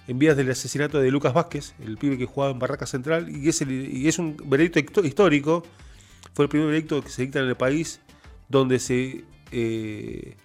en 0.07 0.19
vías 0.19 0.37
del 0.37 0.51
asesinato 0.51 0.99
de 0.99 1.09
Lucas 1.09 1.33
Vázquez, 1.33 1.73
el 1.83 1.97
pibe 1.97 2.15
que 2.17 2.27
jugaba 2.27 2.51
en 2.53 2.59
Barraca 2.59 2.85
Central, 2.85 3.27
y 3.27 3.49
es, 3.49 3.59
y 3.63 4.07
es 4.07 4.19
un 4.19 4.37
veredicto 4.45 5.03
histórico, 5.03 5.63
fue 6.35 6.45
el 6.45 6.49
primer 6.49 6.67
veredicto 6.67 7.01
que 7.01 7.09
se 7.09 7.23
dicta 7.23 7.39
en 7.39 7.47
el 7.47 7.55
país 7.57 7.99
donde 8.47 8.77
se 8.79 9.23
eh, 9.57 10.35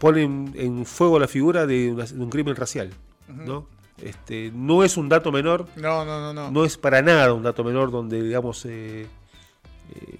pone 0.00 0.22
en, 0.24 0.84
fuego 0.84 1.20
la 1.20 1.28
figura 1.28 1.64
de, 1.64 1.92
un 2.16 2.28
crimen 2.28 2.56
racial, 2.56 2.90
¿no? 3.28 3.68
Este, 4.02 4.50
no 4.52 4.82
es 4.82 4.96
un 4.96 5.08
dato 5.08 5.30
menor. 5.30 5.68
No, 5.76 6.04
no, 6.04 6.18
no, 6.20 6.32
no. 6.32 6.50
No 6.50 6.64
es 6.64 6.76
para 6.76 7.02
nada 7.02 7.32
un 7.32 7.44
dato 7.44 7.62
menor 7.62 7.92
donde, 7.92 8.20
digamos, 8.20 8.64
eh, 8.64 9.02
eh, 9.02 10.18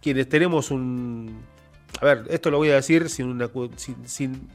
quienes 0.00 0.26
tenemos 0.28 0.70
un... 0.70 1.38
A 2.00 2.04
ver, 2.06 2.24
esto 2.30 2.50
lo 2.50 2.56
voy 2.56 2.70
a 2.70 2.76
decir 2.76 3.10
sin 3.10 3.26
una... 3.26 3.50
sin, 4.06 4.48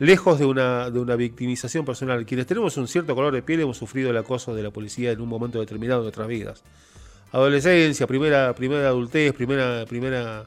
lejos 0.00 0.40
de 0.40 0.46
una, 0.46 0.90
de 0.90 0.98
una 0.98 1.14
victimización 1.14 1.84
personal. 1.84 2.26
Quienes 2.26 2.46
tenemos 2.46 2.76
un 2.76 2.88
cierto 2.88 3.14
color 3.14 3.32
de 3.32 3.42
piel 3.42 3.60
hemos 3.60 3.76
sufrido 3.76 4.10
el 4.10 4.16
acoso 4.16 4.52
de 4.52 4.64
la 4.64 4.70
policía 4.70 5.12
en 5.12 5.20
un 5.20 5.28
momento 5.28 5.60
determinado 5.60 6.00
de 6.00 6.06
nuestras 6.06 6.26
vidas. 6.26 6.64
Adolescencia, 7.30 8.06
primera, 8.06 8.52
primera 8.54 8.88
adultez, 8.88 9.32
primera, 9.34 9.84
primera, 9.86 10.46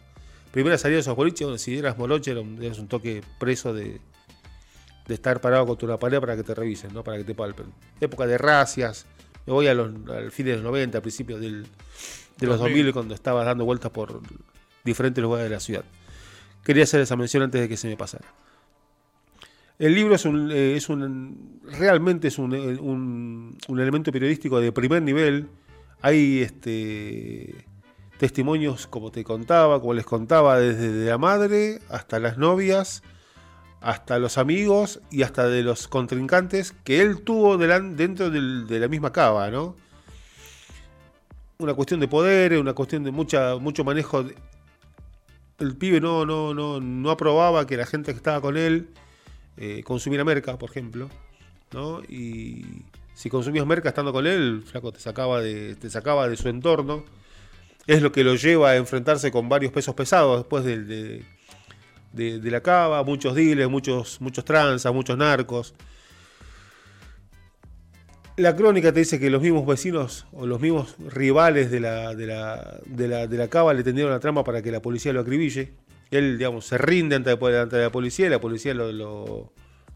primera 0.57 0.75
salida 0.79 0.95
de 0.95 1.01
esos 1.01 1.15
boliches, 1.15 1.61
si 1.61 1.77
eras 1.77 1.99
moloche, 1.99 2.31
eras 2.31 2.79
un 2.79 2.87
toque 2.87 3.21
preso 3.37 3.75
de, 3.75 4.01
de 5.05 5.13
estar 5.13 5.39
parado 5.39 5.67
contra 5.67 5.87
una 5.87 5.99
pared 5.99 6.19
para 6.19 6.35
que 6.35 6.41
te 6.41 6.55
revisen, 6.55 6.91
¿no? 6.95 7.03
para 7.03 7.19
que 7.19 7.23
te 7.23 7.35
palpen. 7.35 7.67
Época 8.01 8.25
de 8.25 8.39
racias, 8.39 9.05
me 9.45 9.53
voy 9.53 9.67
a 9.67 9.75
los, 9.75 9.91
al 10.09 10.31
fin 10.31 10.47
de 10.47 10.53
los 10.53 10.63
90, 10.63 10.97
a 10.97 11.01
principios 11.01 11.39
del, 11.39 11.67
de 12.39 12.47
los 12.47 12.57
2000, 12.57 12.91
cuando 12.91 13.13
estabas 13.13 13.45
dando 13.45 13.65
vueltas 13.65 13.91
por 13.91 14.19
diferentes 14.83 15.21
lugares 15.21 15.47
de 15.47 15.51
la 15.51 15.59
ciudad. 15.59 15.85
Quería 16.63 16.85
hacer 16.85 17.01
esa 17.01 17.15
mención 17.15 17.43
antes 17.43 17.61
de 17.61 17.69
que 17.69 17.77
se 17.77 17.87
me 17.87 17.95
pasara. 17.95 18.25
El 19.77 19.93
libro 19.93 20.15
es 20.15 20.25
un, 20.25 20.49
eh, 20.51 20.75
es 20.75 20.89
un 20.89 21.61
realmente 21.65 22.29
es 22.29 22.39
un, 22.39 22.55
eh, 22.55 22.79
un, 22.79 23.55
un, 23.67 23.79
elemento 23.79 24.11
periodístico 24.11 24.59
de 24.59 24.71
primer 24.71 25.03
nivel. 25.03 25.49
Hay 26.01 26.41
este 26.41 27.66
testimonios, 28.17 28.87
como 28.87 29.11
te 29.11 29.23
contaba, 29.23 29.79
como 29.79 29.93
les 29.93 30.05
contaba, 30.05 30.59
desde 30.59 31.05
la 31.05 31.17
madre 31.17 31.79
hasta 31.89 32.19
las 32.19 32.37
novias, 32.37 33.03
hasta 33.81 34.19
los 34.19 34.37
amigos 34.37 35.01
y 35.11 35.23
hasta 35.23 35.47
de 35.47 35.63
los 35.63 35.87
contrincantes 35.87 36.73
que 36.83 37.01
él 37.01 37.21
tuvo 37.21 37.57
dentro 37.57 38.29
de 38.29 38.79
la 38.79 38.87
misma 38.87 39.11
cava, 39.11 39.49
¿no? 39.49 39.75
Una 41.59 41.73
cuestión 41.73 41.99
de 41.99 42.07
poder, 42.07 42.57
una 42.57 42.73
cuestión 42.73 43.03
de 43.03 43.11
mucha, 43.11 43.55
mucho 43.57 43.83
manejo. 43.83 44.25
El 45.59 45.75
pibe 45.75 45.99
no, 45.99 46.25
no, 46.25 46.53
no, 46.53 46.79
no 46.79 47.09
aprobaba 47.09 47.65
que 47.65 47.77
la 47.77 47.85
gente 47.85 48.11
que 48.11 48.17
estaba 48.17 48.41
con 48.41 48.57
él 48.57 48.89
eh, 49.57 49.81
consumiera 49.83 50.23
merca, 50.23 50.57
por 50.57 50.69
ejemplo, 50.69 51.09
¿no? 51.73 52.01
Y 52.03 52.83
si 53.15 53.31
consumías 53.31 53.65
merca 53.65 53.89
estando 53.89 54.13
con 54.13 54.27
él, 54.27 54.63
flaco, 54.63 54.91
te 54.91 54.99
sacaba 54.99 55.41
de, 55.41 55.75
te 55.75 55.89
sacaba 55.89 56.29
de 56.29 56.37
su 56.37 56.49
entorno. 56.49 57.03
Es 57.87 58.01
lo 58.01 58.11
que 58.11 58.23
lo 58.23 58.35
lleva 58.35 58.71
a 58.71 58.75
enfrentarse 58.75 59.31
con 59.31 59.49
varios 59.49 59.71
pesos 59.71 59.95
pesados 59.95 60.39
después 60.39 60.63
de 60.65 61.23
de, 62.17 62.51
la 62.51 62.61
cava, 62.61 63.03
muchos 63.03 63.35
diles, 63.35 63.69
muchos, 63.69 64.19
muchos 64.21 64.43
tranzas, 64.43 64.93
muchos 64.93 65.17
narcos. 65.17 65.73
La 68.35 68.55
crónica 68.55 68.91
te 68.91 68.99
dice 68.99 69.19
que 69.19 69.29
los 69.29 69.41
mismos 69.41 69.65
vecinos 69.65 70.27
o 70.31 70.45
los 70.45 70.59
mismos 70.59 70.95
rivales 70.99 71.71
de 71.71 71.79
la, 71.79 72.13
de 72.13 72.27
la, 72.27 73.27
de 73.27 73.37
la, 73.37 73.47
cava 73.47 73.73
le 73.73 73.83
tendieron 73.83 74.11
la 74.11 74.19
trama 74.19 74.43
para 74.43 74.61
que 74.61 74.71
la 74.71 74.81
policía 74.81 75.11
lo 75.13 75.21
acribille. 75.21 75.73
Él, 76.11 76.37
digamos, 76.37 76.65
se 76.65 76.77
rinde 76.77 77.15
ante, 77.15 77.31
ante 77.31 77.77
la 77.77 77.91
policía 77.91 78.27
y 78.27 78.29
la 78.29 78.39
policía 78.39 78.73
lo, 78.73 78.91
lo, 78.91 79.53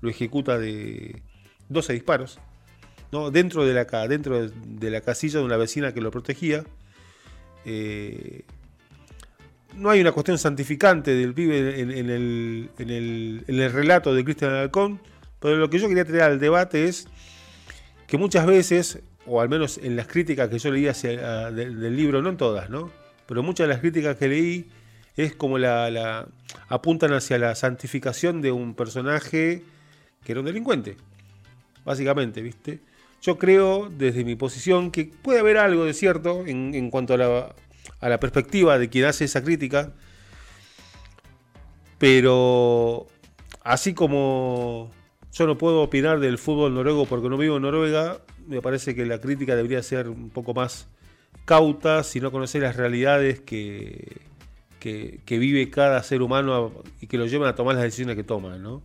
ejecuta 0.10 0.58
de 0.58 1.22
12 1.70 1.94
disparos. 1.94 2.40
¿no? 3.12 3.30
Dentro, 3.30 3.66
de 3.66 3.74
la, 3.74 4.08
dentro 4.08 4.50
de 4.50 4.90
la 4.90 5.02
casilla 5.02 5.40
de 5.40 5.46
una 5.46 5.58
vecina 5.58 5.94
que 5.94 6.02
lo 6.02 6.10
protegía. 6.10 6.64
Eh, 7.66 8.44
no 9.76 9.90
hay 9.90 10.02
una 10.02 10.12
cuestión 10.12 10.38
santificante 10.38 11.14
del 11.16 11.34
pibe 11.34 11.80
en, 11.80 12.10
el, 12.10 13.72
relato 13.72 14.14
de 14.14 14.24
Cristian 14.24 14.54
Alcón, 14.54 15.00
pero 15.40 15.56
lo 15.58 15.70
que 15.70 15.80
yo 15.80 15.88
quería 15.88 16.06
traer 16.06 16.24
al 16.24 16.40
debate 16.40 16.86
es 16.86 17.08
que 18.08 18.18
muchas 18.18 18.46
veces, 18.46 19.00
o 19.26 19.42
al 19.42 19.50
menos 19.50 19.78
en 19.78 19.96
las 19.96 20.08
críticas 20.08 20.50
que 20.50 20.60
yo 20.60 20.72
leí 20.72 20.84
del, 20.84 21.96
libro, 21.96 22.22
no 22.22 22.30
en 22.30 22.38
todas, 22.38 22.70
¿no? 22.70 22.92
Pero 23.28 23.44
muchas 23.44 23.68
de 23.68 23.74
las 23.74 23.82
críticas 23.82 24.18
que 24.18 24.28
leí 24.28 24.70
es 25.16 25.36
como 25.36 25.58
la, 25.58 26.28
apuntan 26.68 27.14
hacia 27.14 27.38
la 27.38 27.56
santificación 27.56 28.42
de 28.42 28.52
un 28.52 28.76
personaje 28.76 29.64
que 30.24 30.32
era 30.32 30.42
un 30.42 30.46
delincuente, 30.46 30.98
básicamente, 31.86 32.42
¿viste? 32.42 32.80
Yo 33.22 33.38
creo, 33.38 33.90
desde 33.90 34.24
mi 34.24 34.36
posición, 34.36 34.92
que 34.92 35.06
puede 35.06 35.40
haber 35.40 35.58
algo 35.58 35.86
de 35.86 35.94
cierto 35.94 36.44
en, 36.46 36.90
cuanto 36.90 37.14
a 37.14 37.18
la 37.18 37.56
a 38.02 38.10
la 38.10 38.20
perspectiva 38.20 38.78
de 38.78 38.90
quien 38.90 39.06
hace 39.06 39.26
esa 39.26 39.44
crítica. 39.44 39.94
Pero 41.98 43.08
así 43.64 43.94
como 43.94 44.92
yo 45.32 45.46
no 45.46 45.58
puedo 45.58 45.82
opinar 45.82 46.20
del 46.20 46.38
fútbol 46.38 46.74
noruego 46.74 47.06
porque 47.06 47.30
no 47.30 47.38
vivo 47.38 47.58
en 47.58 47.62
Noruega, 47.62 48.22
me 48.48 48.62
parece 48.62 48.96
que 48.96 49.06
la 49.06 49.22
crítica 49.22 49.56
debería 49.56 49.82
ser 49.84 50.10
un 50.10 50.30
poco 50.32 50.54
más 50.54 50.88
cauta 51.46 52.04
si 52.04 52.20
no 52.20 52.32
conocer 52.32 52.64
las 52.64 52.76
realidades 52.76 53.40
que, 53.40 54.20
que, 54.80 55.38
vive 55.38 55.70
cada 55.70 56.02
ser 56.02 56.22
humano 56.24 56.72
y 57.00 57.08
que 57.08 57.18
lo 57.18 57.28
llevan 57.28 57.50
a 57.50 57.56
tomar 57.56 57.76
las 57.76 57.84
decisiones 57.84 58.16
que 58.16 58.24
toman. 58.24 58.64
¿no? 58.64 58.82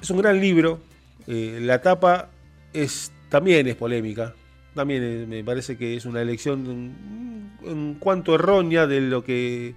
Es 0.00 0.08
un 0.10 0.18
gran 0.18 0.40
libro, 0.40 0.80
eh, 1.26 1.58
la 1.62 1.80
tapa 1.82 2.30
es, 2.72 3.12
también 3.28 3.66
es 3.66 3.76
polémica, 3.76 4.34
también 4.74 5.02
eh, 5.02 5.26
me 5.26 5.42
parece 5.42 5.76
que 5.76 5.96
es 5.96 6.04
una 6.04 6.22
elección 6.22 6.94
en, 7.64 7.94
cuanto 7.94 8.34
errónea 8.34 8.86
de 8.86 9.00
lo 9.00 9.24
que 9.24 9.74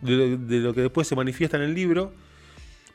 de 0.00 0.38
lo, 0.60 0.74
que 0.74 0.82
después 0.82 1.06
se 1.06 1.16
manifiesta 1.16 1.56
en 1.56 1.64
el 1.64 1.74
libro. 1.74 2.12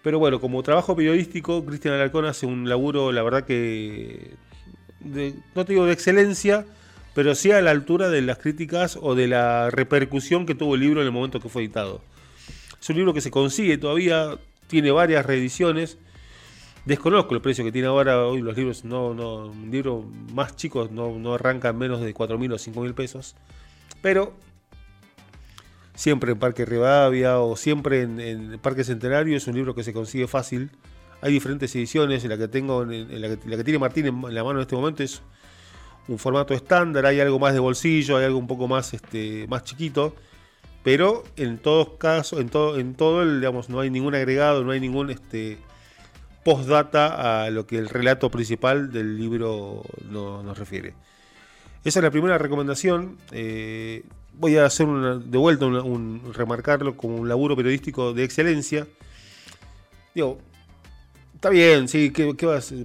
Pero 0.02 0.20
bueno, 0.20 0.42
como 0.42 0.64
trabajo 0.64 0.96
periodístico, 0.96 1.66
Cristian 1.66 1.94
Alarcón 1.94 2.26
hace 2.26 2.46
un 2.46 2.68
laburo, 2.68 3.12
la 3.12 3.24
verdad 3.24 3.46
que, 3.46 4.36
no 5.04 5.66
te 5.66 5.74
digo 5.74 5.86
de 5.86 5.94
excelencia, 5.94 6.66
pero 7.14 7.36
sí 7.36 7.52
a 7.52 7.62
la 7.62 7.72
altura 7.72 8.10
de 8.10 8.22
las 8.22 8.38
críticas 8.38 8.98
o 9.02 9.16
de 9.16 9.28
la 9.28 9.70
repercusión 9.70 10.46
que 10.46 10.56
tuvo 10.56 10.76
el 10.76 10.82
libro 10.82 11.02
en 11.02 11.08
el 11.08 11.14
momento 11.14 11.40
que 11.40 11.50
fue 11.50 11.62
editado. 11.62 12.02
Es 12.82 12.90
un 12.90 12.98
libro 12.98 13.14
que 13.14 13.22
se 13.22 13.32
consigue 13.32 13.78
todavía, 13.78 14.38
tiene 14.68 14.92
varias 14.92 15.26
reediciones. 15.26 15.98
Desconozco 16.86 17.34
el 17.34 17.42
precio 17.42 17.64
que 17.64 17.72
tiene 17.72 17.88
ahora, 17.88 18.26
hoy 18.26 18.42
los 18.42 18.58
libros, 18.58 18.84
no, 18.84 19.14
no, 19.14 19.46
un 19.46 19.72
libro 19.72 20.04
más 20.34 20.58
chico 20.58 20.90
no, 20.92 21.18
no 21.18 21.36
arrancan 21.36 21.78
menos 21.78 22.02
de 22.02 22.14
4.000 22.14 22.54
o 22.54 22.58
5.000 22.58 22.94
pesos, 22.94 23.36
pero 24.02 24.34
siempre 25.96 26.34
en 26.34 26.40
Parque 26.40 26.66
Rivadavia 26.66 27.40
o 27.40 27.56
siempre 27.56 28.02
en, 28.02 28.60
Parque 28.60 28.84
Centenario 28.84 29.38
es 29.38 29.48
un 29.48 29.56
libro 29.56 29.76
que 29.76 29.84
se 29.84 29.94
consigue 29.94 30.28
fácil. 30.28 30.72
Hay 31.22 31.32
diferentes 31.32 31.74
ediciones, 31.74 32.24
en 32.26 32.30
la 32.30 32.38
que 32.38 32.50
tengo, 32.50 32.84
en 32.84 33.22
la, 33.22 33.30
que, 33.30 33.64
tiene 33.64 33.80
Martín 33.80 34.08
en, 34.08 34.36
la 34.36 34.44
mano 34.44 34.60
en 34.60 34.64
este 34.64 34.76
momento 34.76 35.04
es 35.04 35.22
un 36.10 36.20
formato 36.20 36.54
estándar, 36.54 37.06
hay 37.06 37.22
algo 37.22 37.40
más 37.40 37.54
de 37.54 37.60
bolsillo, 37.60 38.18
hay 38.18 38.26
algo 38.26 38.38
un 38.38 38.48
poco 38.48 38.68
más, 38.68 38.94
este, 38.94 39.48
más 39.48 39.64
chiquito, 39.64 40.16
pero 40.84 41.24
en 41.38 41.60
todos 41.60 41.92
casos, 41.98 42.42
en 42.42 42.50
todo, 42.50 42.78
en 42.78 42.94
todo 42.94 43.22
el, 43.22 43.40
digamos, 43.40 43.70
no 43.70 43.80
hay 43.80 43.90
ningún 43.90 44.16
agregado, 44.16 44.66
no 44.66 44.72
hay 44.72 44.82
ningún 44.82 45.12
este, 45.12 45.60
postdata 46.44 47.46
a 47.46 47.50
lo 47.50 47.66
que 47.66 47.78
el 47.78 47.90
relato 47.90 48.30
principal 48.30 48.92
del 48.92 49.18
libro 49.18 49.84
nos 50.10 50.58
refiere. 50.58 50.94
Esa 51.84 52.00
es 52.00 52.04
la 52.04 52.12
primera 52.12 52.38
recomendación. 52.38 53.18
Eh, 53.32 54.04
voy 54.34 54.58
a 54.58 54.66
hacer 54.66 54.88
de 54.88 55.38
vuelta 55.38 55.66
un, 55.66 56.34
remarcarlo 56.34 56.96
como 56.96 57.18
un 57.18 57.28
laburo 57.28 57.56
periodístico 57.56 58.14
de 58.14 58.24
excelencia. 58.24 58.88
Digo, 60.16 60.40
está 61.36 61.50
bien, 61.50 61.88
sí, 61.88 62.12
¿qué, 62.12 62.34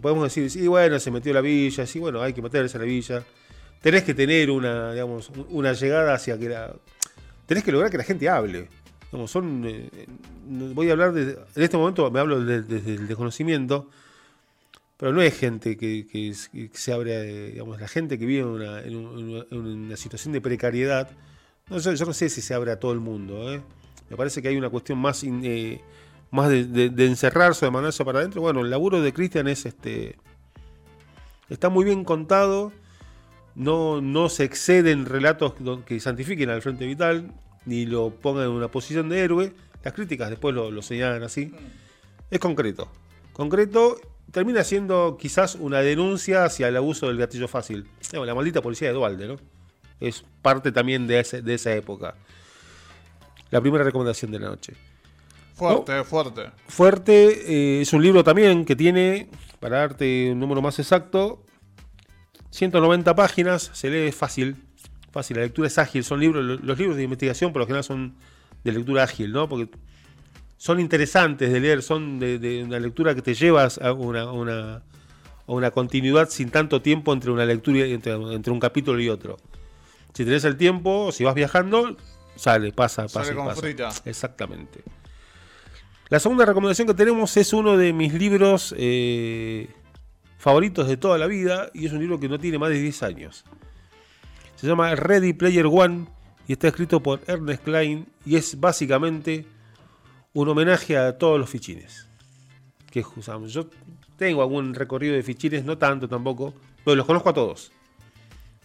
podemos 0.00 0.24
decir? 0.24 0.50
Sí, 0.50 0.66
bueno, 0.66 0.98
se 0.98 1.10
metió 1.10 1.32
la 1.32 1.40
villa, 1.40 1.86
sí, 1.86 1.98
bueno, 1.98 2.22
hay 2.22 2.32
que 2.32 2.42
meterse 2.42 2.76
a 2.76 2.80
la 2.80 2.86
villa. 2.86 3.22
Tenés 3.80 4.02
que 4.02 4.14
tener 4.14 4.50
una, 4.50 4.92
digamos, 4.92 5.30
una 5.50 5.72
llegada 5.72 6.14
hacia 6.14 6.38
que 6.38 6.48
la. 6.48 6.74
Tenés 7.46 7.62
que 7.62 7.72
lograr 7.72 7.90
que 7.90 7.98
la 7.98 8.04
gente 8.04 8.28
hable 8.28 8.68
son, 9.26 9.62
eh, 9.64 10.06
voy 10.46 10.88
a 10.90 10.92
hablar 10.92 11.12
de, 11.12 11.38
en 11.54 11.62
este 11.62 11.76
momento 11.76 12.10
me 12.10 12.20
hablo 12.20 12.40
desde 12.40 12.94
el 12.94 13.08
desconocimiento, 13.08 13.88
pero 14.98 15.12
no 15.12 15.22
es 15.22 15.38
gente 15.38 15.76
que, 15.76 16.34
se 16.72 16.92
abre, 16.92 17.52
digamos, 17.52 17.80
la 17.80 17.88
gente 17.88 18.18
que 18.18 18.26
vive 18.26 18.40
en 18.40 18.96
una, 18.96 19.96
situación 19.96 20.32
de 20.32 20.40
precariedad, 20.40 21.10
no, 21.70 21.78
yo, 21.78 22.04
no 22.04 22.12
sé 22.12 22.28
si 22.28 22.40
se 22.42 22.52
abre 22.52 22.72
a 22.72 22.80
todo 22.80 22.92
el 22.92 23.00
mundo, 23.00 23.52
¿eh? 23.52 23.62
me 24.10 24.16
parece 24.16 24.42
que 24.42 24.48
hay 24.48 24.56
una 24.56 24.70
cuestión 24.70 24.98
más, 24.98 25.22
eh, 25.24 25.80
más 26.30 26.50
de, 26.50 26.92
encerrarse, 26.98 27.66
de 27.66 27.70
mandarse 27.70 28.04
para 28.04 28.20
adentro. 28.20 28.40
Bueno, 28.40 28.60
el 28.60 28.70
laburo 28.70 29.00
de 29.00 29.12
Cristian 29.12 29.48
es 29.48 29.66
este, 29.66 30.16
está 31.48 31.68
muy 31.68 31.84
bien 31.84 32.04
contado, 32.04 32.72
no, 33.54 34.00
no 34.00 34.28
se 34.28 34.44
exceden 34.44 35.06
relatos 35.06 35.54
que 35.86 36.00
santifiquen 36.00 36.50
al 36.50 36.62
Frente 36.62 36.86
Vital, 36.86 37.32
ni 37.68 37.84
lo 37.84 38.10
pongan 38.10 38.44
en 38.44 38.50
una 38.50 38.68
posición 38.68 39.08
de 39.10 39.20
héroe. 39.20 39.52
Las 39.84 39.92
críticas 39.92 40.30
después 40.30 40.54
lo, 40.54 40.82
señalan 40.82 41.22
así. 41.22 41.52
Es 42.30 42.38
concreto. 42.38 42.88
Concreto 43.34 44.00
termina 44.32 44.64
siendo 44.64 45.18
quizás 45.20 45.54
una 45.54 45.80
denuncia 45.80 46.44
hacia 46.44 46.68
el 46.68 46.76
abuso 46.76 47.08
del 47.08 47.18
gatillo 47.18 47.46
fácil. 47.46 47.86
la 48.12 48.34
maldita 48.34 48.62
policía 48.62 48.88
de 48.88 48.94
Dualde, 48.94 49.28
¿no? 49.28 49.36
Es 50.00 50.24
parte 50.42 50.72
también 50.72 51.06
de, 51.06 51.22
de 51.22 51.54
esa 51.54 51.74
época. 51.74 52.14
La 53.50 53.60
primera 53.60 53.84
recomendación 53.84 54.30
de 54.30 54.38
la 54.38 54.48
noche. 54.48 54.74
Fuerte, 55.54 56.04
fuerte. 56.04 56.50
Fuerte, 56.68 57.78
eh, 57.78 57.82
es 57.82 57.92
un 57.92 58.02
libro 58.02 58.22
también 58.22 58.64
que 58.64 58.76
tiene, 58.76 59.28
para 59.58 59.80
darte 59.80 60.30
un 60.30 60.38
número 60.38 60.62
más 60.62 60.78
exacto, 60.78 61.44
190 62.50 63.14
páginas, 63.14 63.70
se 63.74 63.90
lee 63.90 64.12
fácil, 64.12 64.67
fácil, 65.10 65.36
la 65.36 65.44
lectura 65.44 65.68
es 65.68 65.78
ágil, 65.78 66.04
son 66.04 66.20
libros, 66.20 66.44
los 66.62 66.78
libros 66.78 66.96
de 66.96 67.04
investigación 67.04 67.52
por 67.52 67.60
lo 67.60 67.66
general 67.66 67.84
son 67.84 68.14
de 68.64 68.72
lectura 68.72 69.04
ágil, 69.04 69.32
¿no? 69.32 69.48
Porque 69.48 69.68
son 70.56 70.80
interesantes 70.80 71.52
de 71.52 71.60
leer, 71.60 71.82
son 71.82 72.18
de, 72.18 72.62
una 72.64 72.80
lectura 72.80 73.14
que 73.14 73.22
te 73.22 73.34
llevas 73.34 73.78
a 73.78 73.92
una, 73.92 74.30
una, 74.30 74.82
una, 75.46 75.70
continuidad 75.70 76.28
sin 76.28 76.50
tanto 76.50 76.82
tiempo 76.82 77.12
entre 77.12 77.30
una 77.30 77.44
lectura, 77.44 77.86
entre, 77.86 78.12
entre 78.12 78.52
un 78.52 78.60
capítulo 78.60 79.00
y 79.00 79.08
otro. 79.08 79.36
Si 80.14 80.24
tenés 80.24 80.44
el 80.44 80.56
tiempo, 80.56 81.12
si 81.12 81.24
vas 81.24 81.34
viajando, 81.34 81.96
sale, 82.34 82.72
pasa, 82.72 83.06
pasa. 83.06 83.34
pasa. 83.34 84.02
Exactamente. 84.04 84.82
La 86.08 86.18
segunda 86.18 86.46
recomendación 86.46 86.88
que 86.88 86.94
tenemos 86.94 87.36
es 87.36 87.52
uno 87.52 87.76
de 87.76 87.92
mis 87.92 88.14
libros 88.14 88.74
eh, 88.78 89.68
favoritos 90.38 90.88
de 90.88 90.96
toda 90.96 91.18
la 91.18 91.26
vida 91.26 91.70
y 91.74 91.86
es 91.86 91.92
un 91.92 92.00
libro 92.00 92.18
que 92.18 92.28
no 92.28 92.38
tiene 92.38 92.58
más 92.58 92.70
de 92.70 92.80
10 92.80 93.02
años. 93.02 93.44
Se 94.60 94.66
llama 94.66 94.92
Ready 94.96 95.34
Player 95.34 95.66
One 95.66 96.06
y 96.48 96.52
está 96.54 96.66
escrito 96.66 97.00
por 97.00 97.20
Ernest 97.28 97.62
Klein 97.62 98.08
y 98.26 98.34
es 98.34 98.58
básicamente 98.58 99.46
un 100.32 100.48
homenaje 100.48 100.96
a 100.96 101.16
todos 101.16 101.38
los 101.38 101.48
fichines 101.48 102.08
que 102.90 103.04
usamos. 103.14 103.52
Yo 103.52 103.68
tengo 104.16 104.42
algún 104.42 104.74
recorrido 104.74 105.14
de 105.14 105.22
fichines, 105.22 105.64
no 105.64 105.78
tanto 105.78 106.08
tampoco, 106.08 106.54
pero 106.84 106.96
los 106.96 107.06
conozco 107.06 107.28
a 107.28 107.34
todos. 107.34 107.70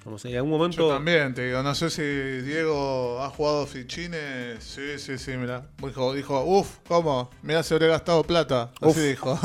Vamos, 0.04 0.26
en 0.26 0.36
algún 0.36 0.50
momento. 0.50 0.78
Yo 0.78 0.96
también, 0.96 1.36
te 1.36 1.46
digo, 1.46 1.62
no 1.62 1.76
sé 1.76 1.92
si 1.92 2.02
Diego 2.02 3.22
ha 3.22 3.30
jugado 3.30 3.68
fichines. 3.68 4.64
Sí, 4.64 4.98
sí, 4.98 5.20
sí, 5.20 5.38
mira. 5.38 5.70
Dijo, 5.78 6.16
dijo, 6.16 6.44
uff, 6.44 6.80
¿cómo? 6.88 7.30
Mira, 7.44 7.62
se 7.62 7.76
habría 7.76 7.90
gastado 7.90 8.24
plata. 8.24 8.72
Así 8.82 9.00
dijo. 9.00 9.40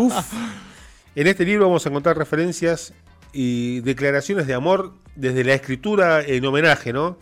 Uf. 0.00 0.32
En 1.14 1.28
este 1.28 1.44
libro 1.44 1.66
vamos 1.66 1.86
a 1.86 1.90
encontrar 1.90 2.18
referencias 2.18 2.92
y 3.32 3.80
declaraciones 3.80 4.48
de 4.48 4.54
amor 4.54 5.00
desde 5.14 5.44
la 5.44 5.54
escritura 5.54 6.22
en 6.22 6.44
homenaje, 6.44 6.92
¿no? 6.92 7.18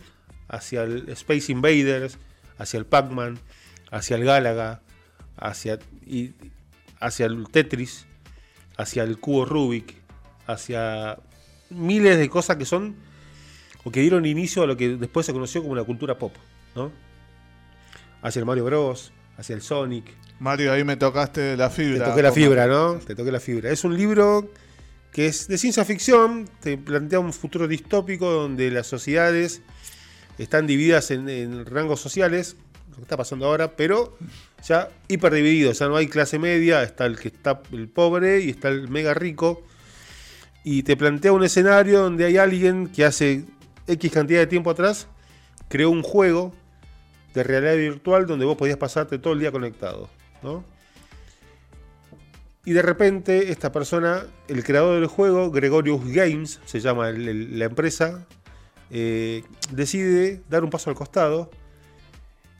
Hacia 0.47 0.83
el 0.83 1.09
Space 1.09 1.51
Invaders, 1.51 2.17
hacia 2.57 2.77
el 2.77 2.85
Pac-Man, 2.85 3.39
hacia 3.89 4.15
el 4.15 4.25
Galaga, 4.25 4.81
hacia, 5.37 5.79
y, 6.05 6.33
hacia 6.99 7.25
el 7.25 7.47
Tetris, 7.49 8.05
hacia 8.77 9.03
el 9.03 9.19
cubo 9.19 9.45
Rubik, 9.45 9.95
hacia 10.47 11.17
miles 11.69 12.17
de 12.17 12.29
cosas 12.29 12.57
que 12.57 12.65
son 12.65 12.95
o 13.83 13.91
que 13.91 14.01
dieron 14.01 14.25
inicio 14.25 14.63
a 14.63 14.67
lo 14.67 14.77
que 14.77 14.89
después 14.97 15.25
se 15.25 15.33
conoció 15.33 15.61
como 15.63 15.75
la 15.75 15.83
cultura 15.83 16.17
pop, 16.17 16.35
¿no? 16.75 16.91
Hacia 18.21 18.39
el 18.39 18.45
Mario 18.45 18.65
Bros, 18.65 19.11
hacia 19.37 19.55
el 19.55 19.61
Sonic. 19.61 20.05
Mario, 20.39 20.71
ahí 20.71 20.83
me 20.83 20.97
tocaste 20.97 21.57
la 21.57 21.69
fibra. 21.69 22.05
Te 22.05 22.11
toqué 22.11 22.21
la 22.21 22.31
fibra, 22.31 22.67
¿no? 22.67 22.95
Te 22.95 23.15
toqué 23.15 23.31
la 23.31 23.39
fibra. 23.39 23.71
Es 23.71 23.83
un 23.83 23.97
libro 23.97 24.51
que 25.11 25.27
es 25.27 25.47
de 25.47 25.57
ciencia 25.57 25.83
ficción, 25.85 26.49
te 26.61 26.77
plantea 26.77 27.19
un 27.19 27.33
futuro 27.33 27.67
distópico 27.67 28.31
donde 28.31 28.71
las 28.71 28.87
sociedades 28.87 29.61
están 30.37 30.67
divididas 30.67 31.11
en, 31.11 31.65
rangos 31.65 31.99
sociales, 31.99 32.55
lo 32.89 32.95
que 32.95 33.01
está 33.01 33.17
pasando 33.17 33.45
ahora, 33.45 33.75
pero 33.75 34.17
ya 34.65 34.89
hiperdividido, 35.07 35.71
o 35.71 35.73
sea, 35.73 35.87
no 35.87 35.97
hay 35.97 36.07
clase 36.07 36.39
media, 36.39 36.81
está 36.83 37.05
el 37.05 37.17
que 37.19 37.27
está 37.27 37.61
el 37.71 37.89
pobre 37.89 38.41
y 38.41 38.49
está 38.49 38.69
el 38.69 38.87
mega 38.87 39.13
rico. 39.13 39.63
Y 40.63 40.83
te 40.83 40.95
plantea 40.95 41.31
un 41.31 41.43
escenario 41.43 42.01
donde 42.01 42.25
hay 42.25 42.37
alguien 42.37 42.87
que 42.87 43.03
hace 43.03 43.45
X 43.87 44.11
cantidad 44.11 44.39
de 44.39 44.47
tiempo 44.47 44.69
atrás 44.69 45.07
creó 45.67 45.89
un 45.89 46.03
juego 46.03 46.53
de 47.33 47.43
realidad 47.43 47.75
virtual 47.75 48.27
donde 48.27 48.45
vos 48.45 48.57
podías 48.57 48.77
pasarte 48.77 49.17
todo 49.17 49.33
el 49.33 49.39
día 49.39 49.51
conectado, 49.51 50.09
¿no? 50.43 50.63
Y 52.63 52.73
de 52.73 52.81
repente 52.81 53.51
esta 53.51 53.71
persona, 53.71 54.25
el 54.47 54.63
creador 54.63 54.99
del 54.99 55.07
juego, 55.07 55.49
Gregorius 55.49 56.05
Games, 56.05 56.59
se 56.65 56.79
llama 56.79 57.11
la 57.11 57.65
empresa, 57.65 58.27
eh, 58.91 59.43
decide 59.71 60.43
dar 60.49 60.63
un 60.63 60.69
paso 60.69 60.89
al 60.89 60.95
costado 60.95 61.49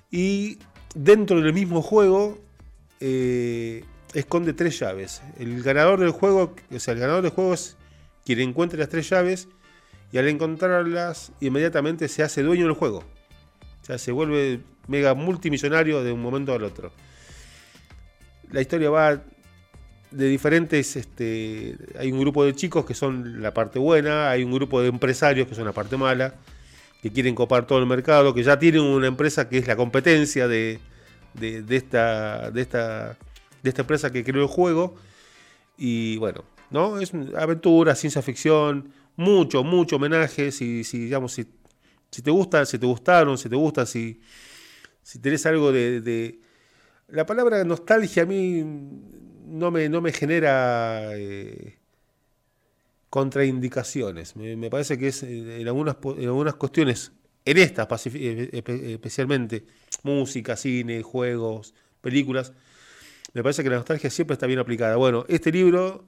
y 0.10 0.58
dentro 0.96 1.42
del 1.42 1.54
mismo 1.54 1.82
juego 1.82 2.40
eh, 3.00 3.84
esconde 4.14 4.54
tres 4.54 4.80
llaves. 4.80 5.22
El 5.38 5.62
ganador 5.62 6.00
del 6.00 6.12
juego, 6.12 6.56
o 6.74 6.80
sea, 6.80 6.94
el 6.96 7.00
ganador 7.00 7.22
del 7.22 7.32
juego 7.32 7.54
es 7.54 7.78
quien 8.26 8.40
encuentre 8.40 8.80
las 8.80 8.90
tres 8.90 9.08
llaves 9.10 9.50
y 10.12 10.18
al 10.18 10.28
encontrarlas 10.28 11.32
inmediatamente 11.42 12.08
se 12.08 12.24
hace 12.24 12.42
dueño 12.42 12.66
del 12.66 12.76
juego. 12.76 13.04
O 13.82 13.86
sea, 13.86 13.98
se 13.98 14.12
vuelve 14.12 14.62
mega 14.88 15.14
multimillonario 15.14 16.04
de 16.04 16.12
un 16.12 16.22
momento 16.22 16.54
al 16.54 16.64
otro. 16.64 16.92
La 18.52 18.62
historia 18.62 18.90
va 18.90 19.24
de 20.12 20.28
diferentes, 20.28 20.96
este, 20.96 21.78
hay 21.98 22.12
un 22.12 22.20
grupo 22.20 22.44
de 22.44 22.54
chicos 22.54 22.86
que 22.86 22.94
son 22.94 23.42
la 23.42 23.54
parte 23.54 23.80
buena, 23.80 24.30
hay 24.30 24.44
un 24.44 24.52
grupo 24.52 24.82
de 24.82 24.90
empresarios 24.90 25.48
que 25.48 25.56
son 25.56 25.66
la 25.66 25.72
parte 25.72 25.98
mala 25.98 26.36
que 27.02 27.12
quieren 27.12 27.34
copar 27.34 27.66
todo 27.66 27.80
el 27.80 27.88
mercado, 27.88 28.34
que 28.34 28.44
ya 28.44 28.60
tienen 28.60 28.82
una 28.82 29.08
empresa 29.08 29.50
que 29.50 29.58
es 29.58 29.68
la 29.68 29.76
competencia 29.76 30.48
de, 30.48 30.80
esta, 31.70 32.52
de, 32.52 32.62
esta, 32.62 33.18
de 33.64 33.70
esta 33.70 33.82
empresa 33.82 34.12
que 34.12 34.24
creó 34.24 34.44
el 34.44 34.48
juego. 34.48 34.96
Y 35.78 36.18
bueno, 36.18 36.44
¿no? 36.70 37.00
Es 37.00 37.12
aventura, 37.36 37.96
ciencia 37.96 38.22
ficción, 38.22 38.94
mucho, 39.16 39.64
mucho 39.64 39.96
homenaje. 39.96 40.52
Si, 40.52 40.84
si 40.84 41.00
digamos, 41.00 41.34
si, 41.34 41.48
si, 42.12 42.22
te 42.22 42.30
gusta, 42.30 42.66
si 42.68 42.78
te 42.78 42.86
gustaron, 42.86 43.36
si 43.40 43.50
te 43.50 43.56
gusta, 43.56 43.88
si, 43.88 44.22
si 45.02 45.18
tenés 45.18 45.44
algo 45.48 45.72
de, 45.72 46.40
La 47.08 47.26
palabra 47.26 47.64
nostalgia 47.64 48.24
a 48.24 48.26
mí 48.28 48.64
no 49.46 49.72
me, 49.72 49.90
no 49.90 50.02
me 50.02 50.12
genera. 50.12 51.12
Eh, 51.16 51.78
contraindicaciones. 53.10 54.38
Me, 54.38 54.70
parece 54.70 54.98
que 54.98 55.10
es 55.10 55.22
eh, 55.24 55.60
en 55.60 55.68
algunas, 55.68 55.98
en 56.18 56.24
algunas 56.24 56.56
cuestiones, 56.56 57.12
en 57.44 57.58
estas 57.58 58.06
eh, 58.06 58.50
especialmente, 58.94 59.66
música, 60.04 60.56
cine, 60.56 61.04
juegos, 61.04 61.74
películas, 62.00 62.54
me 63.34 63.44
parece 63.44 63.64
que 63.64 63.70
la 63.70 63.76
nostalgia 63.76 64.10
siempre 64.10 64.36
está 64.36 64.48
bien 64.48 64.60
aplicada. 64.60 64.96
Bueno, 64.96 65.26
este 65.28 65.52
libro 65.52 66.06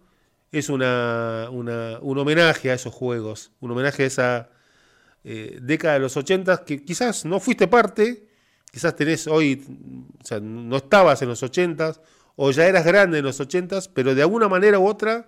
es 0.50 0.69
una, 0.69 1.50
un 1.52 2.17
homenaje 2.17 2.72
a 2.72 2.76
esos 2.76 2.93
juegos, 2.93 3.52
un 3.60 3.72
homenaje 3.72 4.04
a 4.04 4.06
esa 4.06 4.50
década 5.24 5.96
de 5.96 6.00
los 6.00 6.15
80 6.15 6.63
que 6.63 6.86
quizás 6.86 7.26
no 7.26 7.41
fuiste 7.41 7.67
parte, 7.67 8.28
quizás 8.72 8.96
tenés 8.96 9.28
hoy, 9.28 9.62
o 10.22 10.26
sea, 10.26 10.39
no 10.39 10.78
estabas 10.78 11.22
en 11.22 11.28
los 11.28 11.43
80 11.43 11.96
o 12.36 12.52
ya 12.52 12.67
eras 12.67 12.86
grande 12.86 13.19
en 13.19 13.26
los 13.26 13.39
80 13.39 13.80
pero 13.93 14.15
de 14.15 14.22
alguna 14.22 14.48
manera 14.48 14.80
u 14.80 14.88
otra 14.88 15.28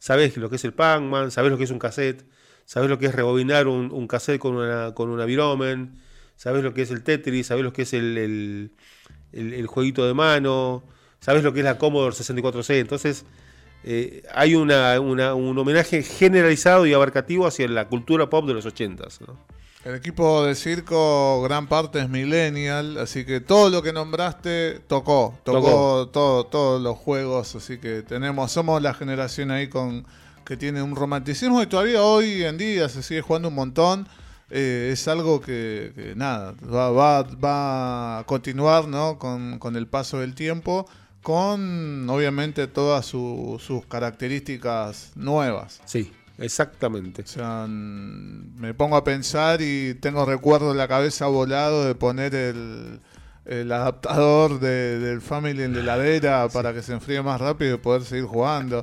sabes 0.00 0.36
lo 0.36 0.50
que 0.50 0.56
es 0.56 0.64
el 0.64 0.72
Pac-Man, 0.72 1.30
sabes 1.30 1.52
lo 1.52 1.58
que 1.58 1.64
es 1.64 1.70
un 1.70 1.78
cassette, 1.78 2.24
sabes 2.64 2.90
lo 2.90 2.98
que 2.98 3.06
es 3.06 3.14
rebobinar 3.14 3.68
un, 3.68 4.08
cassette 4.08 4.40
con 4.40 4.56
una, 4.56 4.94
con 4.94 5.10
una 5.10 5.24
Viromen, 5.26 6.00
sabes 6.36 6.64
lo 6.64 6.74
que 6.74 6.82
es 6.82 6.90
el 6.90 7.04
Tetris, 7.04 7.46
sabes 7.46 7.62
lo 7.62 7.72
que 7.72 7.82
es 7.82 7.92
el, 7.92 8.72
el, 9.32 9.66
jueguito 9.66 10.06
de 10.06 10.14
mano, 10.14 10.82
sabes 11.20 11.44
lo 11.44 11.52
que 11.52 11.60
es 11.60 11.64
la 11.64 11.78
Commodore 11.78 12.16
64C. 12.16 12.80
Entonces, 12.80 13.26
eh, 13.84 14.22
hay 14.34 14.54
una, 14.54 14.98
un 15.00 15.58
homenaje 15.58 16.02
generalizado 16.02 16.86
y 16.86 16.94
abarcativo 16.94 17.46
hacia 17.46 17.68
la 17.68 17.88
cultura 17.88 18.30
pop 18.30 18.46
de 18.46 18.54
los 18.54 18.66
80s. 18.66 19.20
¿no? 19.26 19.38
El 19.82 19.94
equipo 19.94 20.44
de 20.44 20.54
circo, 20.54 21.40
gran 21.42 21.66
parte 21.66 22.00
es 22.00 22.08
millennial, 22.10 22.98
así 22.98 23.24
que 23.24 23.40
todo 23.40 23.70
lo 23.70 23.82
que 23.82 23.94
nombraste 23.94 24.80
tocó, 24.86 25.38
tocó, 25.42 26.06
Todo, 26.08 26.44
todos 26.44 26.82
los 26.82 26.98
juegos, 26.98 27.54
así 27.54 27.78
que 27.78 28.02
tenemos, 28.02 28.52
somos 28.52 28.82
la 28.82 28.92
generación 28.92 29.50
ahí 29.50 29.68
con 29.68 30.04
que 30.44 30.58
tiene 30.58 30.82
un 30.82 30.96
romanticismo 30.96 31.62
y 31.62 31.66
todavía 31.66 32.02
hoy 32.02 32.44
en 32.44 32.58
día 32.58 32.90
se 32.90 33.02
sigue 33.02 33.22
jugando 33.22 33.48
un 33.48 33.54
montón. 33.54 34.06
Eh, 34.50 34.90
es 34.92 35.06
algo 35.08 35.40
que, 35.40 36.12
nada, 36.16 36.54
va, 36.62 36.90
va, 36.90 37.22
va, 37.22 38.18
a 38.18 38.24
continuar 38.24 38.88
¿no? 38.88 39.18
con, 39.18 39.58
con 39.58 39.76
el 39.76 39.86
paso 39.86 40.18
del 40.18 40.34
tiempo, 40.34 40.86
con 41.22 42.10
obviamente 42.10 42.66
todas 42.66 43.06
sus 43.06 43.86
características 43.88 45.12
nuevas. 45.14 45.80
Sí, 45.84 46.12
Exactamente. 46.40 47.22
O 47.22 47.26
sea, 47.26 47.66
me 47.68 48.72
pongo 48.74 48.96
a 48.96 49.04
pensar 49.04 49.60
y 49.60 49.94
tengo 49.94 50.24
recuerdo 50.24 50.72
en 50.72 50.78
la 50.78 50.88
cabeza 50.88 51.26
volado 51.26 51.84
de 51.84 51.94
poner 51.94 52.34
el, 52.34 53.00
adaptador 53.72 54.58
del 54.58 55.20
Family 55.20 55.62
en 55.62 55.74
la 55.74 55.80
heladera 55.80 56.48
para 56.48 56.72
que 56.72 56.82
se 56.82 56.92
enfríe 56.92 57.20
más 57.20 57.40
rápido 57.40 57.74
y 57.74 57.78
poder 57.78 58.02
seguir 58.02 58.24
jugando. 58.24 58.82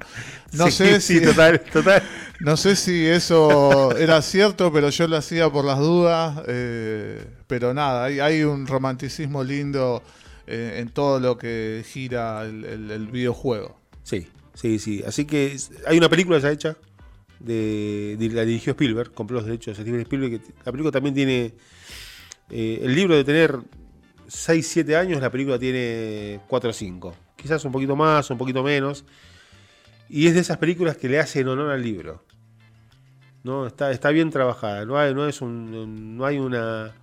No 0.54 0.70
sé 0.70 1.02
si 1.02 1.20
total, 1.20 1.60
total. 1.74 2.04
No 2.42 2.58
sé 2.58 2.76
si 2.76 3.08
eso 3.08 3.96
era 3.98 4.22
cierto, 4.22 4.72
pero 4.72 4.90
yo 4.90 5.08
lo 5.08 5.18
hacía 5.18 5.50
por 5.50 5.66
las 5.66 5.80
dudas. 5.80 6.44
Eh, 6.48 7.26
pero 7.48 7.74
nada, 7.74 8.06
hay, 8.06 8.20
hay, 8.20 8.44
un 8.44 8.68
romanticismo 8.68 9.44
lindo 9.44 10.04
eh, 10.46 10.78
en 10.80 10.90
todo 10.90 11.20
lo 11.20 11.38
que 11.38 11.84
gira 11.88 12.44
el 12.44 13.08
videojuego. 13.12 13.80
Sí, 14.04 14.28
Sí, 14.58 14.80
sí. 14.80 15.04
Así 15.06 15.26
que 15.26 15.56
hay 15.86 15.98
una 16.00 16.10
película 16.10 16.40
ya 16.40 16.52
hecha. 16.52 16.76
De, 17.40 18.18
la 18.34 18.46
dirigió 18.46 18.72
Spielberg, 18.72 19.14
compró 19.14 19.38
los 19.38 19.46
derechos 19.46 19.78
de 19.78 19.84
Steven 19.84 20.02
Spielberg. 20.02 20.42
la 20.66 20.72
película 20.72 20.92
también 20.92 21.16
tiene. 21.16 21.54
Eh, 22.50 22.80
el 22.84 22.96
libro 22.96 23.16
de 23.16 23.24
tener 23.24 23.60
6, 24.28 24.68
7 24.68 24.96
años, 24.96 25.22
la 25.22 25.32
película 25.32 25.60
tiene 25.60 26.40
4 26.48 26.70
o 26.70 26.74
5. 26.74 27.16
Quizás 27.36 27.64
un 27.66 27.72
poquito 27.72 27.96
más, 27.96 28.30
un 28.30 28.38
poquito 28.38 28.64
menos. 28.64 29.06
Y 30.10 30.28
es 30.28 30.34
de 30.34 30.40
esas 30.40 30.58
películas 30.58 30.98
que 30.98 31.10
le 31.10 31.20
hacen 31.20 31.48
honor 31.48 31.72
al 31.72 31.82
libro. 31.82 32.24
¿no? 33.44 33.68
Está, 33.68 33.92
está 33.92 34.10
bien 34.10 34.30
trabajada. 34.30 34.86
No 34.86 34.98
hay, 34.98 35.14
no 35.14 35.28
es 35.28 35.42
no 35.42 36.26
hay 36.26 36.38
una, 36.38 36.94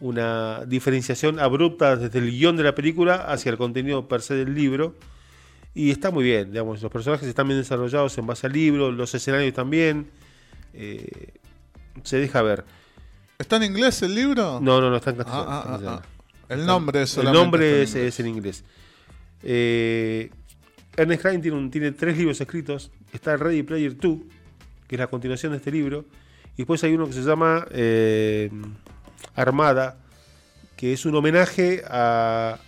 una 0.00 0.64
diferenciación 0.66 1.40
abrupta 1.40 1.96
desde 1.96 2.18
el 2.18 2.30
guion 2.30 2.56
de 2.56 2.64
la 2.64 2.74
película 2.74 3.16
hacia 3.16 3.50
el 3.50 3.58
contenido 3.58 4.08
per 4.08 4.22
se 4.22 4.34
del 4.34 4.54
libro 4.54 4.94
y 5.74 5.90
está 5.90 6.10
muy 6.10 6.24
bien, 6.24 6.50
digamos, 6.50 6.82
los 6.82 6.90
personajes 6.90 7.28
están 7.28 7.46
bien 7.46 7.60
desarrollados 7.60 8.16
en 8.18 8.26
base 8.26 8.46
al 8.46 8.52
libro, 8.52 8.90
los 8.90 9.14
escenarios 9.14 9.54
también. 9.54 10.10
Eh, 10.74 11.34
se 12.02 12.18
deja 12.18 12.42
ver. 12.42 12.64
¿Está 13.38 13.56
en 13.56 13.64
inglés 13.64 14.02
el 14.02 14.14
libro? 14.14 14.60
No, 14.60 14.80
no, 14.80 14.90
no 14.90 14.96
está 14.96 15.10
en 15.10 15.16
castellano. 15.16 15.46
Ah, 15.48 15.64
ah, 15.66 15.80
ah, 15.86 16.02
el 16.48 16.66
nombre 16.66 17.02
es 17.02 17.16
El 17.16 17.32
nombre 17.32 17.82
es, 17.82 17.94
en 17.94 18.26
inglés. 18.26 18.64
Eh, 19.42 20.30
Ernest 20.96 21.22
Klein 21.22 21.40
tiene, 21.40 21.68
tiene 21.68 21.92
tres 21.92 22.16
libros 22.16 22.40
escritos. 22.40 22.90
Está 23.12 23.36
Ready 23.36 23.62
Player 23.62 23.96
2, 23.96 24.18
que 24.88 24.96
es 24.96 24.98
la 24.98 25.06
continuación 25.06 25.52
de 25.52 25.58
este 25.58 25.70
libro. 25.70 26.04
Y 26.54 26.58
después 26.58 26.82
hay 26.82 26.94
uno 26.94 27.06
que 27.06 27.12
se 27.12 27.22
llama 27.22 27.66
eh, 27.70 28.50
Armada, 29.36 29.98
que 30.76 30.92
es 30.92 31.06
un 31.06 31.14
homenaje 31.14 31.84
a 31.88 32.58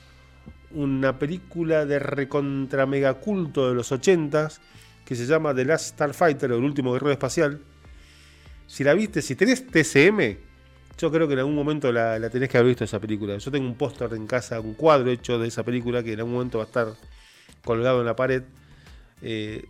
una 0.72 1.18
película 1.18 1.84
de 1.86 1.98
recontra 1.98 2.86
culto 3.14 3.68
de 3.68 3.74
los 3.74 3.90
80 3.90 4.48
que 5.04 5.16
se 5.16 5.26
llama 5.26 5.54
The 5.54 5.64
Last 5.64 5.94
Starfighter 5.94 6.52
o 6.52 6.58
El 6.58 6.64
último 6.64 6.92
guerrero 6.92 7.12
espacial. 7.12 7.60
Si 8.66 8.84
la 8.84 8.94
viste, 8.94 9.22
si 9.22 9.34
tenés 9.34 9.66
TCM, 9.66 10.36
yo 10.96 11.10
creo 11.10 11.26
que 11.26 11.32
en 11.32 11.40
algún 11.40 11.54
momento 11.56 11.90
la, 11.90 12.30
tenés 12.30 12.48
que 12.48 12.58
haber 12.58 12.68
visto 12.68 12.84
esa 12.84 13.00
película. 13.00 13.36
Yo 13.36 13.50
tengo 13.50 13.66
un 13.66 13.74
póster 13.74 14.12
en 14.14 14.26
casa, 14.26 14.60
un 14.60 14.74
cuadro 14.74 15.10
hecho 15.10 15.38
de 15.38 15.48
esa 15.48 15.64
película 15.64 16.02
que 16.02 16.12
en 16.12 16.20
algún 16.20 16.34
momento 16.34 16.58
va 16.58 16.64
a 16.64 16.66
estar 16.66 16.94
colgado 17.64 18.00
en 18.00 18.06
la 18.06 18.14
pared. 18.14 18.44
Eh, 19.22 19.64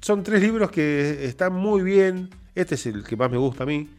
son 0.00 0.22
tres 0.22 0.40
libros 0.40 0.70
que 0.70 1.26
están 1.26 1.52
muy 1.52 1.82
bien. 1.82 2.30
Este 2.54 2.76
es 2.76 2.86
el 2.86 3.04
que 3.04 3.16
más 3.16 3.30
me 3.30 3.36
gusta 3.36 3.64
a 3.64 3.66
mí. 3.66 3.90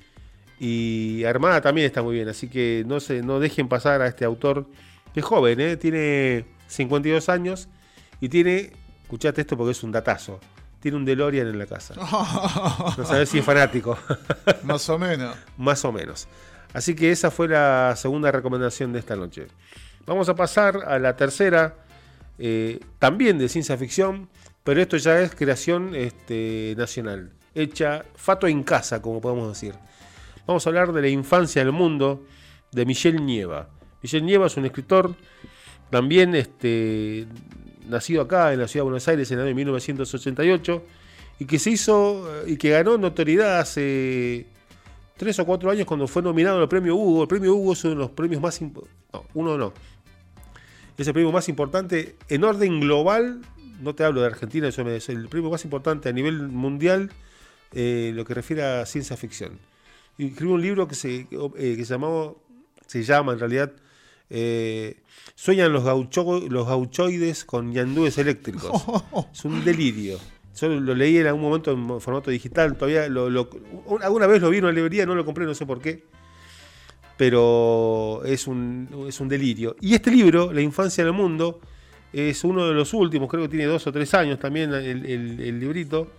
Y 0.59 1.23
Armada 1.25 1.61
también 1.61 1.85
está 1.85 2.01
muy 2.01 2.15
bien. 2.15 2.29
Así 2.29 2.47
que 2.47 2.83
no, 2.87 2.99
se, 2.99 3.21
no 3.21 3.39
dejen 3.39 3.67
pasar 3.67 4.01
a 4.01 4.07
este 4.07 4.25
autor 4.25 4.65
es 5.15 5.23
joven, 5.23 5.59
¿eh? 5.59 5.77
tiene 5.77 6.45
52 6.67 7.29
años 7.29 7.67
y 8.21 8.29
tiene, 8.29 8.71
escuchate 9.03 9.41
esto 9.41 9.57
porque 9.57 9.71
es 9.71 9.83
un 9.83 9.91
datazo, 9.91 10.39
tiene 10.79 10.97
un 10.97 11.05
DeLorean 11.05 11.47
en 11.47 11.59
la 11.59 11.65
casa. 11.65 11.95
No 12.97 13.05
sabes 13.05 13.29
si 13.29 13.39
es 13.39 13.45
fanático. 13.45 13.97
Más 14.63 14.87
o 14.89 14.97
menos. 14.97 15.35
Más 15.57 15.83
o 15.85 15.91
menos. 15.91 16.27
Así 16.73 16.95
que 16.95 17.11
esa 17.11 17.31
fue 17.31 17.47
la 17.47 17.95
segunda 17.95 18.31
recomendación 18.31 18.93
de 18.93 18.99
esta 18.99 19.15
noche. 19.15 19.47
Vamos 20.05 20.29
a 20.29 20.35
pasar 20.35 20.83
a 20.87 20.99
la 20.99 21.15
tercera, 21.15 21.75
eh, 22.37 22.79
también 22.99 23.37
de 23.37 23.49
ciencia 23.49 23.77
ficción, 23.77 24.29
pero 24.63 24.81
esto 24.81 24.97
ya 24.97 25.19
es 25.19 25.33
creación 25.33 25.95
este, 25.95 26.75
nacional, 26.77 27.31
hecha 27.55 28.05
fato 28.15 28.47
en 28.47 28.63
casa, 28.63 29.01
como 29.01 29.21
podemos 29.21 29.49
decir. 29.49 29.73
Vamos 30.45 30.65
a 30.65 30.69
hablar 30.69 30.93
de 30.93 31.01
la 31.01 31.07
infancia 31.09 31.63
del 31.63 31.73
mundo 31.73 32.25
de 32.71 32.85
Michelle 32.85 33.19
Nieva. 33.19 33.69
Michel 34.01 34.25
Nieva 34.25 34.47
es 34.47 34.57
un 34.57 34.65
escritor 34.65 35.15
también 35.89 36.35
este, 36.35 37.27
nacido 37.87 38.21
acá 38.21 38.53
en 38.53 38.59
la 38.59 38.67
ciudad 38.67 38.83
de 38.83 38.89
Buenos 38.89 39.07
Aires 39.07 39.31
en 39.31 39.39
el 39.39 39.47
año 39.47 39.55
1988 39.55 40.83
y 41.39 41.45
que 41.45 41.59
se 41.59 41.71
hizo 41.71 42.27
y 42.45 42.57
que 42.57 42.69
ganó 42.69 42.97
notoriedad 42.97 43.59
hace 43.59 44.45
tres 45.17 45.39
o 45.39 45.45
cuatro 45.45 45.71
años 45.71 45.85
cuando 45.85 46.07
fue 46.07 46.21
nominado 46.21 46.61
al 46.61 46.69
premio 46.69 46.95
Hugo. 46.95 47.23
El 47.23 47.27
premio 47.27 47.55
Hugo 47.55 47.73
es 47.73 47.83
uno 47.83 47.93
de 47.93 47.99
los 47.99 48.11
premios 48.11 48.41
más 48.41 48.61
no, 48.61 49.25
uno 49.33 49.57
no. 49.57 49.73
Es 50.97 51.07
el 51.07 51.13
premio 51.13 51.31
más 51.31 51.49
importante 51.49 52.15
en 52.27 52.43
orden 52.43 52.79
global. 52.79 53.41
No 53.81 53.95
te 53.95 54.03
hablo 54.03 54.21
de 54.21 54.27
Argentina, 54.27 54.67
eso 54.67 54.87
es 54.89 55.09
el 55.09 55.29
premio 55.29 55.49
más 55.49 55.63
importante 55.63 56.09
a 56.09 56.11
nivel 56.11 56.49
mundial 56.49 57.11
eh, 57.73 58.11
lo 58.13 58.25
que 58.25 58.33
refiere 58.33 58.63
a 58.63 58.85
ciencia 58.85 59.15
ficción. 59.15 59.59
Escribió 60.17 60.55
un 60.55 60.61
libro 60.61 60.87
que 60.87 60.95
se, 60.95 61.21
eh, 61.21 61.27
que 61.77 61.85
se 61.85 61.93
llamaba, 61.93 62.33
se 62.85 63.03
llama 63.03 63.33
en 63.33 63.39
realidad 63.39 63.71
eh, 64.29 65.01
sueñan 65.35 65.73
los, 65.73 65.83
los 65.83 66.67
gauchoides 66.67 67.45
con 67.45 67.73
yandúes 67.73 68.17
eléctricos. 68.17 68.71
es 69.33 69.45
un 69.45 69.63
delirio. 69.63 70.19
Yo 70.55 70.67
lo 70.67 70.93
leí 70.93 71.17
en 71.17 71.27
algún 71.27 71.41
momento 71.41 71.71
en 71.71 72.01
formato 72.01 72.31
digital, 72.31 72.75
todavía 72.75 73.03
alguna 73.03 74.27
vez 74.27 74.41
lo 74.41 74.49
vi 74.49 74.57
en 74.57 74.65
una 74.65 74.73
librería, 74.73 75.05
no 75.05 75.15
lo 75.15 75.23
compré, 75.23 75.45
no 75.45 75.55
sé 75.55 75.65
por 75.65 75.79
qué. 75.79 76.03
Pero 77.17 78.21
es 78.25 78.45
un, 78.47 79.05
es 79.07 79.19
un 79.19 79.29
delirio. 79.29 79.75
Y 79.79 79.93
este 79.93 80.11
libro, 80.11 80.51
La 80.51 80.61
infancia 80.61 81.01
en 81.01 81.07
el 81.07 81.13
mundo, 81.13 81.61
es 82.11 82.43
uno 82.43 82.67
de 82.67 82.73
los 82.73 82.93
últimos, 82.93 83.29
creo 83.29 83.43
que 83.43 83.49
tiene 83.49 83.65
dos 83.65 83.87
o 83.87 83.91
tres 83.91 84.13
años 84.13 84.39
también 84.39 84.73
el, 84.73 85.05
el 85.39 85.59
librito, 85.59 86.11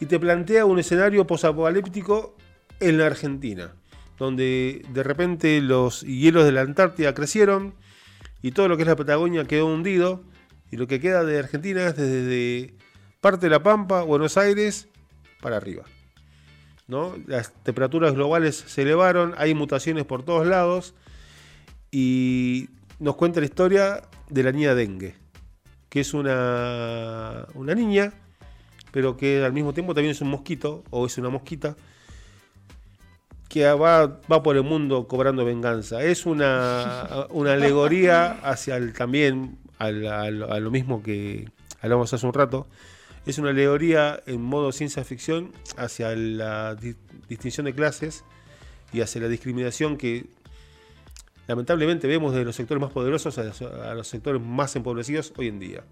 y 0.00 0.06
te 0.06 0.18
plantea 0.18 0.64
un 0.64 0.78
escenario 0.78 1.26
posapocalíptico 1.26 2.36
en 2.80 2.98
la 2.98 3.06
Argentina 3.06 3.72
donde 4.20 4.84
de 4.92 5.02
repente 5.02 5.62
los 5.62 6.02
hielos 6.02 6.44
de 6.44 6.52
la 6.52 6.60
Antártida 6.60 7.14
crecieron 7.14 7.74
y 8.42 8.52
todo 8.52 8.68
lo 8.68 8.76
que 8.76 8.82
es 8.82 8.88
la 8.88 8.94
Patagonia 8.94 9.46
quedó 9.46 9.66
hundido 9.66 10.22
y 10.70 10.76
lo 10.76 10.86
que 10.86 11.00
queda 11.00 11.24
de 11.24 11.38
Argentina 11.38 11.86
es 11.86 11.96
desde 11.96 12.74
parte 13.22 13.46
de 13.46 13.50
la 13.50 13.62
Pampa, 13.62 14.02
Buenos 14.02 14.36
Aires, 14.36 14.88
para 15.40 15.56
arriba. 15.56 15.84
¿no? 16.86 17.14
Las 17.26 17.54
temperaturas 17.62 18.12
globales 18.12 18.62
se 18.66 18.82
elevaron, 18.82 19.32
hay 19.38 19.54
mutaciones 19.54 20.04
por 20.04 20.22
todos 20.22 20.46
lados 20.46 20.94
y 21.90 22.68
nos 22.98 23.16
cuenta 23.16 23.40
la 23.40 23.46
historia 23.46 24.02
de 24.28 24.42
la 24.42 24.52
niña 24.52 24.74
dengue, 24.74 25.14
que 25.88 26.00
es 26.00 26.12
una, 26.12 27.46
una 27.54 27.74
niña, 27.74 28.12
pero 28.92 29.16
que 29.16 29.42
al 29.42 29.54
mismo 29.54 29.72
tiempo 29.72 29.94
también 29.94 30.12
es 30.12 30.20
un 30.20 30.28
mosquito 30.28 30.84
o 30.90 31.06
es 31.06 31.16
una 31.16 31.30
mosquita 31.30 31.74
que 33.50 33.64
va, 33.72 34.20
por 34.20 34.56
el 34.56 34.62
mundo 34.62 35.08
cobrando 35.08 35.44
venganza. 35.44 36.02
Es 36.04 36.24
una, 36.24 37.26
una 37.30 37.54
alegoría 37.54 38.38
hacia 38.44 38.76
el, 38.76 38.94
también 38.94 39.58
a, 39.78 39.90
lo 39.90 40.70
mismo 40.70 41.02
que 41.02 41.50
hablamos 41.82 42.14
hace 42.14 42.24
un 42.24 42.32
rato. 42.32 42.68
Es 43.26 43.38
una 43.38 43.50
alegoría 43.50 44.22
en 44.26 44.40
modo 44.40 44.70
ciencia 44.70 45.04
ficción 45.04 45.52
hacia 45.76 46.14
la 46.14 46.76
distinción 47.28 47.66
de 47.66 47.74
clases 47.74 48.24
y 48.92 49.00
hacia 49.00 49.20
la 49.20 49.28
discriminación 49.28 49.98
que 49.98 50.26
lamentablemente 51.48 52.06
vemos 52.06 52.32
de 52.32 52.44
los 52.44 52.54
sectores 52.54 52.80
más 52.80 52.92
poderosos 52.92 53.36
a 53.36 53.94
los, 53.94 54.06
sectores 54.06 54.40
más 54.40 54.76
empobrecidos 54.76 55.32
hoy 55.36 55.48
en 55.48 55.58
día. 55.58 55.84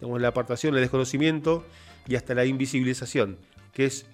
Como 0.00 0.18
la 0.18 0.28
apartación, 0.28 0.74
el 0.74 0.80
desconocimiento 0.80 1.64
y 2.08 2.16
hasta 2.16 2.34
la 2.34 2.44
invisibilización, 2.44 3.38
que 3.72 3.86
es 3.86 4.06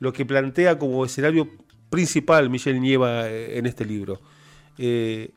lo 0.00 0.12
que 0.12 0.26
plantea 0.26 0.78
como 0.78 1.04
escenario 1.04 1.48
principal 1.90 2.48
Michelle 2.48 2.80
Nieva 2.80 3.28
eh, 3.28 3.58
en 3.58 3.66
este 3.66 3.84
libro. 3.84 4.20
Eh, 4.78 5.32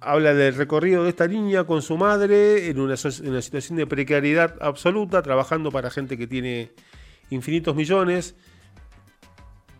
habla 0.00 0.32
del 0.32 0.54
recorrido 0.54 1.04
de 1.04 1.10
esta 1.10 1.28
niña 1.28 1.64
con 1.64 1.82
su 1.82 1.98
madre 1.98 2.70
en 2.70 2.80
una, 2.80 2.96
situación 2.96 3.76
de 3.76 3.86
precariedad 3.86 4.56
absoluta, 4.60 5.20
trabajando 5.20 5.70
para 5.70 5.90
gente 5.90 6.16
que 6.16 6.26
tiene 6.26 6.70
infinitos 7.28 7.76
millones. 7.76 8.34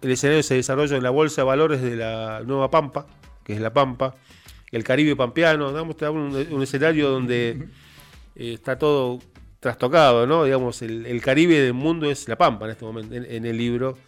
El 0.03 0.11
escenario 0.11 0.43
se 0.43 0.57
desarrolla 0.57 0.97
en 0.97 1.03
la 1.03 1.11
bolsa 1.11 1.43
de 1.43 1.47
valores 1.47 1.81
de 1.81 1.97
la 1.97 2.43
Nueva 2.45 2.71
Pampa, 2.71 3.07
que 3.45 3.55
es 3.55 3.61
la 3.61 3.73
Pampa, 3.73 4.15
el 4.71 4.85
Caribe 4.85 5.17
Pampeano, 5.17 5.73
damos 5.73 5.97
un, 6.03 6.63
escenario 6.63 7.11
donde 7.11 7.69
eh, 8.37 8.55
está 8.55 8.79
todo 8.79 9.19
trastocado, 9.59 10.27
¿no? 10.27 10.45
Digamos, 10.45 10.81
el, 10.83 11.21
Caribe 11.23 11.61
del 11.61 11.75
mundo 11.75 12.11
es 12.11 12.29
la 12.29 12.37
Pampa 12.37 12.67
en 12.67 12.71
este 12.73 12.85
momento, 12.85 13.15
en 13.15 13.45
el 13.45 13.57
libro 13.57 13.99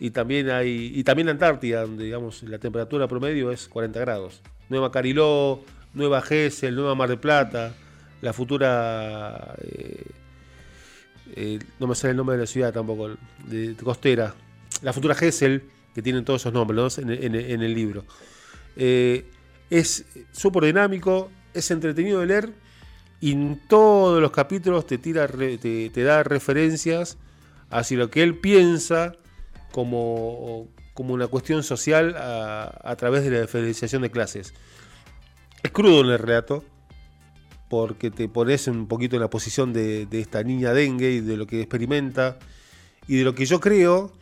y 0.00 0.10
también 0.10 0.50
hay 0.50 0.92
y 0.94 1.04
también 1.04 1.28
Antártida, 1.28 1.82
donde 1.82 2.04
digamos 2.04 2.42
la 2.42 2.58
temperatura 2.58 3.06
promedio 3.06 3.52
es 3.52 3.68
40 3.68 4.00
grados. 4.00 4.40
Nueva 4.70 4.90
Cariló, 4.90 5.62
Nueva 5.92 6.22
Gesell, 6.22 6.74
Nueva 6.74 6.94
Mar 6.94 7.10
del 7.10 7.18
Plata, 7.18 7.74
la 8.22 8.32
futura 8.32 9.54
eh, 9.62 10.04
eh, 11.36 11.58
no 11.78 11.86
me 11.86 11.94
sale 11.94 12.12
el 12.12 12.16
nombre 12.16 12.36
de 12.36 12.42
la 12.42 12.46
ciudad 12.46 12.72
tampoco, 12.72 13.10
costera, 13.84 14.34
la 14.82 14.92
futura 14.94 15.14
Gesell, 15.14 15.62
que 15.94 16.00
tienen 16.00 16.24
todos 16.24 16.40
esos 16.42 16.52
nombres 16.52 16.98
en, 16.98 17.10
el 17.10 17.74
libro. 17.74 18.04
Eh, 18.76 19.26
es 19.68 20.06
súper 20.32 20.64
dinámico, 20.64 21.30
es 21.52 21.70
entretenido 21.70 22.20
de 22.20 22.26
leer 22.26 22.52
y 23.20 23.32
en 23.32 23.60
todos 23.68 24.20
los 24.20 24.30
capítulos 24.30 24.86
te, 24.86 24.96
tira, 24.96 25.28
te, 25.28 25.90
te 25.90 26.02
da 26.02 26.22
referencias 26.22 27.18
hacia 27.68 27.98
lo 27.98 28.10
que 28.10 28.22
él 28.22 28.38
piensa 28.38 29.14
como, 29.72 30.68
como 30.94 31.14
una 31.14 31.26
cuestión 31.26 31.62
social 31.62 32.14
a, 32.16 32.94
través 32.96 33.24
de 33.24 33.30
la 33.30 33.40
diferenciación 33.42 34.02
de 34.02 34.10
clases. 34.10 34.54
Es 35.62 35.70
crudo 35.70 36.00
en 36.00 36.10
el 36.10 36.18
relato, 36.18 36.64
porque 37.68 38.10
te 38.10 38.28
pones 38.28 38.66
un 38.66 38.86
poquito 38.88 39.16
en 39.16 39.22
la 39.22 39.30
posición 39.30 39.72
de, 39.72 40.08
esta 40.10 40.42
niña 40.42 40.72
dengue 40.72 41.12
y 41.12 41.20
de 41.20 41.36
lo 41.36 41.46
que 41.46 41.60
experimenta 41.60 42.38
y 43.06 43.16
de 43.16 43.24
lo 43.24 43.34
que 43.34 43.46
yo 43.46 43.60
creo, 43.60 44.12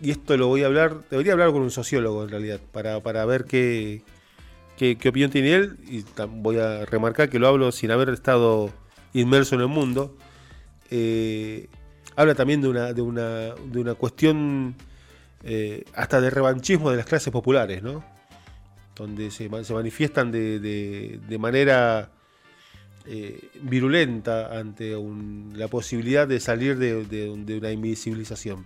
y 0.00 0.10
esto 0.10 0.36
lo 0.36 0.48
voy 0.48 0.62
a 0.62 0.66
hablar, 0.66 1.02
debería 1.10 1.32
hablar 1.32 1.52
con 1.52 1.62
un 1.62 1.70
sociólogo 1.70 2.24
en 2.24 2.30
realidad, 2.30 2.60
para, 2.72 3.00
para 3.00 3.24
ver 3.24 3.44
qué, 3.44 4.02
qué, 4.76 4.96
opinión 5.08 5.30
tiene 5.30 5.54
él, 5.54 5.76
y 5.88 6.04
voy 6.28 6.58
a 6.58 6.84
remarcar 6.84 7.28
que 7.28 7.38
lo 7.38 7.48
hablo 7.48 7.70
sin 7.72 7.90
haber 7.90 8.08
estado 8.10 8.70
inmerso 9.12 9.54
en 9.54 9.60
el 9.62 9.68
mundo. 9.68 10.16
Eh, 10.90 11.68
habla 12.16 12.34
también 12.34 12.60
de 12.60 12.68
una, 12.68 12.92
de 12.92 13.02
una, 13.02 13.28
de 13.54 13.78
una 13.80 13.94
cuestión 13.94 14.74
eh, 15.42 15.84
hasta 15.94 16.20
de 16.20 16.30
revanchismo 16.30 16.90
de 16.90 16.96
las 16.96 17.06
clases 17.06 17.32
populares, 17.32 17.82
¿no? 17.82 18.04
Donde 18.96 19.30
se, 19.30 19.48
se 19.64 19.74
manifiestan 19.74 20.30
de, 20.30 20.58
de- 20.60 21.20
de 21.28 21.38
manera 21.38 22.10
eh, 23.06 23.50
virulenta 23.62 24.58
ante 24.58 24.96
un- 24.96 25.52
la 25.56 25.68
posibilidad 25.68 26.26
de 26.28 26.40
salir 26.40 26.78
de, 26.78 27.04
de- 27.04 27.28
una 27.58 27.70
invisibilización. 27.72 28.64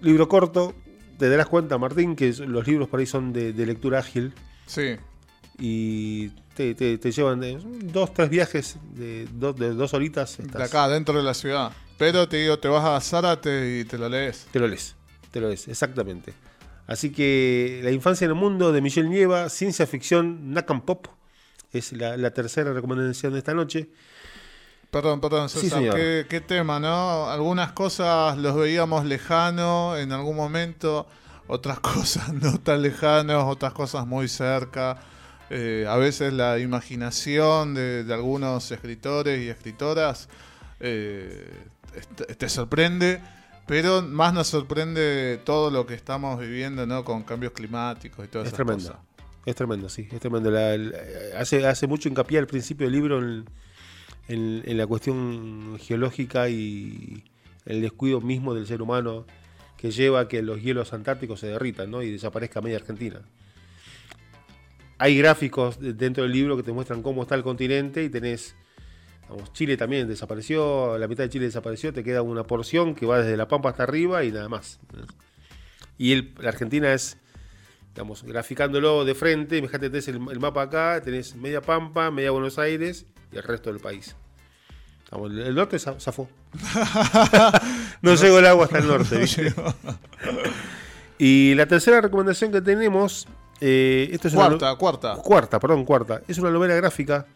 Libro 0.00 0.28
corto, 0.28 0.74
te 1.18 1.28
darás 1.28 1.46
cuenta, 1.46 1.78
Martín, 1.78 2.16
que 2.16 2.32
los 2.32 2.66
libros 2.66 2.88
por 2.88 3.00
ahí 3.00 3.06
son 3.06 3.32
de, 3.32 3.52
lectura 3.66 3.98
ágil 4.00 4.32
Sí. 4.66 4.96
y 5.58 6.28
te, 6.54 6.74
te- 6.74 6.98
te 6.98 7.12
llevan 7.12 7.40
de 7.40 7.58
dos, 7.84 8.12
tres 8.12 8.28
viajes 8.30 8.76
de, 8.94 9.26
dos- 9.32 9.56
de 9.56 9.70
dos 9.74 9.94
horitas. 9.94 10.38
De 10.38 10.62
acá, 10.62 10.88
dentro 10.88 11.16
de 11.16 11.22
la 11.22 11.34
ciudad. 11.34 11.72
Pero 11.98 12.28
te 12.28 12.38
digo, 12.38 12.58
te 12.58 12.68
vas 12.68 12.84
a 12.84 13.00
Zárate 13.00 13.80
y 13.80 13.84
te 13.84 13.98
lo 13.98 14.08
lees. 14.08 14.46
Te 14.50 14.58
lo 14.58 14.66
lees, 14.66 14.96
te 15.30 15.40
lo 15.40 15.48
lees, 15.48 15.68
exactamente. 15.68 16.34
Así 16.86 17.10
que 17.12 17.80
La 17.82 17.90
infancia 17.90 18.24
en 18.24 18.32
el 18.32 18.34
mundo 18.36 18.72
de 18.72 18.80
Michelle 18.80 19.08
Nieva, 19.08 19.48
ciencia 19.48 19.86
ficción, 19.86 20.52
Nakam 20.52 20.82
Pop, 20.84 21.06
es 21.72 21.92
la, 21.92 22.16
la 22.16 22.32
tercera 22.32 22.72
recomendación 22.72 23.32
de 23.32 23.38
esta 23.38 23.54
noche. 23.54 23.88
Perdón, 24.90 25.20
perdón, 25.20 25.48
Sí, 25.48 25.60
César, 25.60 25.78
señor. 25.78 25.94
¿qué, 25.96 26.26
qué 26.28 26.40
tema, 26.42 26.78
¿no? 26.78 27.30
Algunas 27.30 27.72
cosas 27.72 28.36
los 28.36 28.54
veíamos 28.56 29.06
lejanos 29.06 29.98
en 29.98 30.12
algún 30.12 30.36
momento, 30.36 31.06
otras 31.46 31.80
cosas 31.80 32.34
no 32.34 32.58
tan 32.58 32.82
lejanos, 32.82 33.44
otras 33.44 33.72
cosas 33.72 34.06
muy 34.06 34.28
cerca. 34.28 35.00
Eh, 35.48 35.86
a 35.88 35.96
veces 35.96 36.32
la 36.32 36.58
imaginación 36.58 37.74
de, 37.74 38.04
de 38.04 38.14
algunos 38.14 38.70
escritores 38.70 39.40
y 39.42 39.48
escritoras 39.48 40.28
eh, 40.80 41.48
te 42.38 42.48
sorprende, 42.48 43.20
pero 43.66 44.02
más 44.02 44.32
nos 44.34 44.48
sorprende 44.48 45.40
todo 45.44 45.70
lo 45.70 45.86
que 45.86 45.94
estamos 45.94 46.38
viviendo, 46.40 46.86
¿no? 46.86 47.04
Con 47.04 47.22
cambios 47.22 47.52
climáticos 47.52 48.24
y 48.24 48.28
todas 48.28 48.46
Es 48.48 48.54
esas 48.54 48.64
tremendo. 48.64 48.88
cosas. 48.90 49.02
Es 49.44 49.54
tremendo, 49.56 49.88
sí, 49.88 50.08
es 50.12 50.20
tremendo. 50.20 50.50
La- 50.50 50.76
hace, 51.38 51.66
hace 51.66 51.86
mucho 51.86 52.08
hincapié 52.08 52.38
al 52.38 52.46
principio 52.46 52.86
del 52.86 52.92
libro 52.94 53.18
en, 53.18 53.44
en- 54.28 54.62
en 54.64 54.76
la 54.78 54.86
cuestión 54.86 55.78
geológica 55.80 56.48
y 56.48 57.24
el 57.66 57.80
descuido 57.82 58.20
mismo 58.20 58.54
del 58.54 58.66
ser 58.66 58.82
humano 58.82 59.26
que 59.76 59.90
lleva 59.90 60.20
a 60.20 60.28
que 60.28 60.42
los 60.42 60.62
hielos 60.62 60.92
antárticos 60.92 61.40
se 61.40 61.48
derritan 61.48 61.90
¿no? 61.90 62.02
y 62.02 62.10
desaparezca 62.12 62.60
media 62.60 62.76
Argentina. 62.76 63.20
Hay 64.98 65.18
gráficos 65.18 65.80
de- 65.80 65.92
dentro 65.92 66.22
del 66.22 66.32
libro 66.32 66.56
que 66.56 66.62
te 66.62 66.72
muestran 66.72 67.02
cómo 67.02 67.22
está 67.22 67.34
el 67.34 67.42
continente 67.42 68.04
y 68.04 68.08
tenés, 68.08 68.54
vamos, 69.32 69.52
Chile 69.52 69.76
también 69.76 70.06
desapareció, 70.08 70.96
la 70.98 71.08
mitad 71.08 71.24
de 71.24 71.30
Chile 71.30 71.46
desapareció, 71.46 71.92
te 71.92 72.02
queda 72.04 72.22
una 72.22 72.44
porción 72.44 72.94
que 72.94 73.06
va 73.06 73.18
desde 73.18 73.36
La 73.36 73.48
Pampa 73.48 73.70
hasta 73.70 73.82
arriba 73.82 74.24
y 74.24 74.32
nada 74.32 74.48
más. 74.48 74.78
Y 75.98 76.12
el- 76.12 76.34
la 76.40 76.48
Argentina 76.50 76.92
es 76.92 77.18
Estamos 77.88 78.22
graficándolo 78.22 79.04
de 79.04 79.14
frente, 79.14 79.60
fíjate, 79.60 79.90
tenés 79.90 80.08
el, 80.08 80.14
el 80.30 80.40
mapa 80.40 80.62
acá, 80.62 81.02
tenés 81.04 81.36
media 81.36 81.60
Pampa, 81.60 82.10
media 82.10 82.30
Buenos 82.30 82.58
Aires 82.58 83.04
y 83.30 83.36
el 83.36 83.42
resto 83.42 83.70
del 83.70 83.80
país. 83.82 84.16
El, 85.12 85.38
el 85.40 85.54
norte 85.54 85.76
za- 85.78 86.00
zafó. 86.00 86.26
no 88.00 88.14
llegó 88.14 88.38
el 88.38 88.46
agua 88.46 88.64
hasta 88.64 88.78
el 88.78 88.86
norte, 88.88 89.18
¿viste? 89.18 89.52
Y 91.18 91.54
la 91.54 91.66
tercera 91.66 92.00
recomendación 92.00 92.50
que 92.50 92.62
tenemos, 92.62 93.28
eh, 93.60 94.08
esto 94.10 94.28
es 94.28 94.34
una 94.34 94.48
no- 94.48 94.58
Cuarta, 94.58 94.76
cuarta. 94.78 95.14
cuarta, 95.22 95.60
perdón, 95.60 95.84
cuarta. 95.84 96.22
Es 96.26 96.38
una 96.38 96.50
novela 96.50 96.74
gráfica 96.74 97.26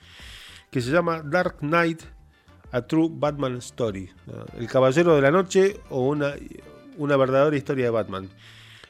que 0.76 0.82
se 0.82 0.90
llama 0.90 1.22
Dark 1.22 1.60
Knight, 1.60 2.02
A 2.70 2.82
True 2.82 3.08
Batman 3.10 3.56
Story. 3.56 4.10
¿no? 4.26 4.44
El 4.58 4.66
Caballero 4.66 5.16
de 5.16 5.22
la 5.22 5.30
Noche 5.30 5.80
o 5.88 6.06
una, 6.06 6.34
una 6.98 7.16
verdadera 7.16 7.56
historia 7.56 7.86
de 7.86 7.90
Batman. 7.90 8.28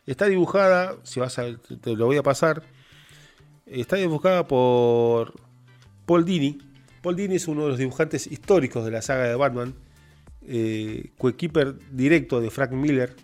Está 0.04 0.26
dibujada, 0.26 0.96
si 1.04 1.20
vas 1.20 1.36
te 1.36 1.94
lo 1.94 2.06
voy 2.06 2.16
a 2.16 2.24
pasar, 2.24 2.64
está 3.66 3.94
dibujada 3.94 4.48
por 4.48 5.34
Paul 6.06 6.24
Dini. 6.24 6.58
Paul 7.02 7.14
Dini 7.14 7.36
es 7.36 7.46
uno 7.46 7.62
de 7.62 7.68
los 7.68 7.78
dibujantes 7.78 8.26
históricos 8.26 8.84
de 8.84 8.90
la 8.90 9.00
saga 9.00 9.22
de 9.22 9.36
Batman, 9.36 9.72
eh, 10.42 11.12
coequiper 11.18 11.76
directo 11.92 12.40
de 12.40 12.50
Frank 12.50 12.72
Miller, 12.72 13.14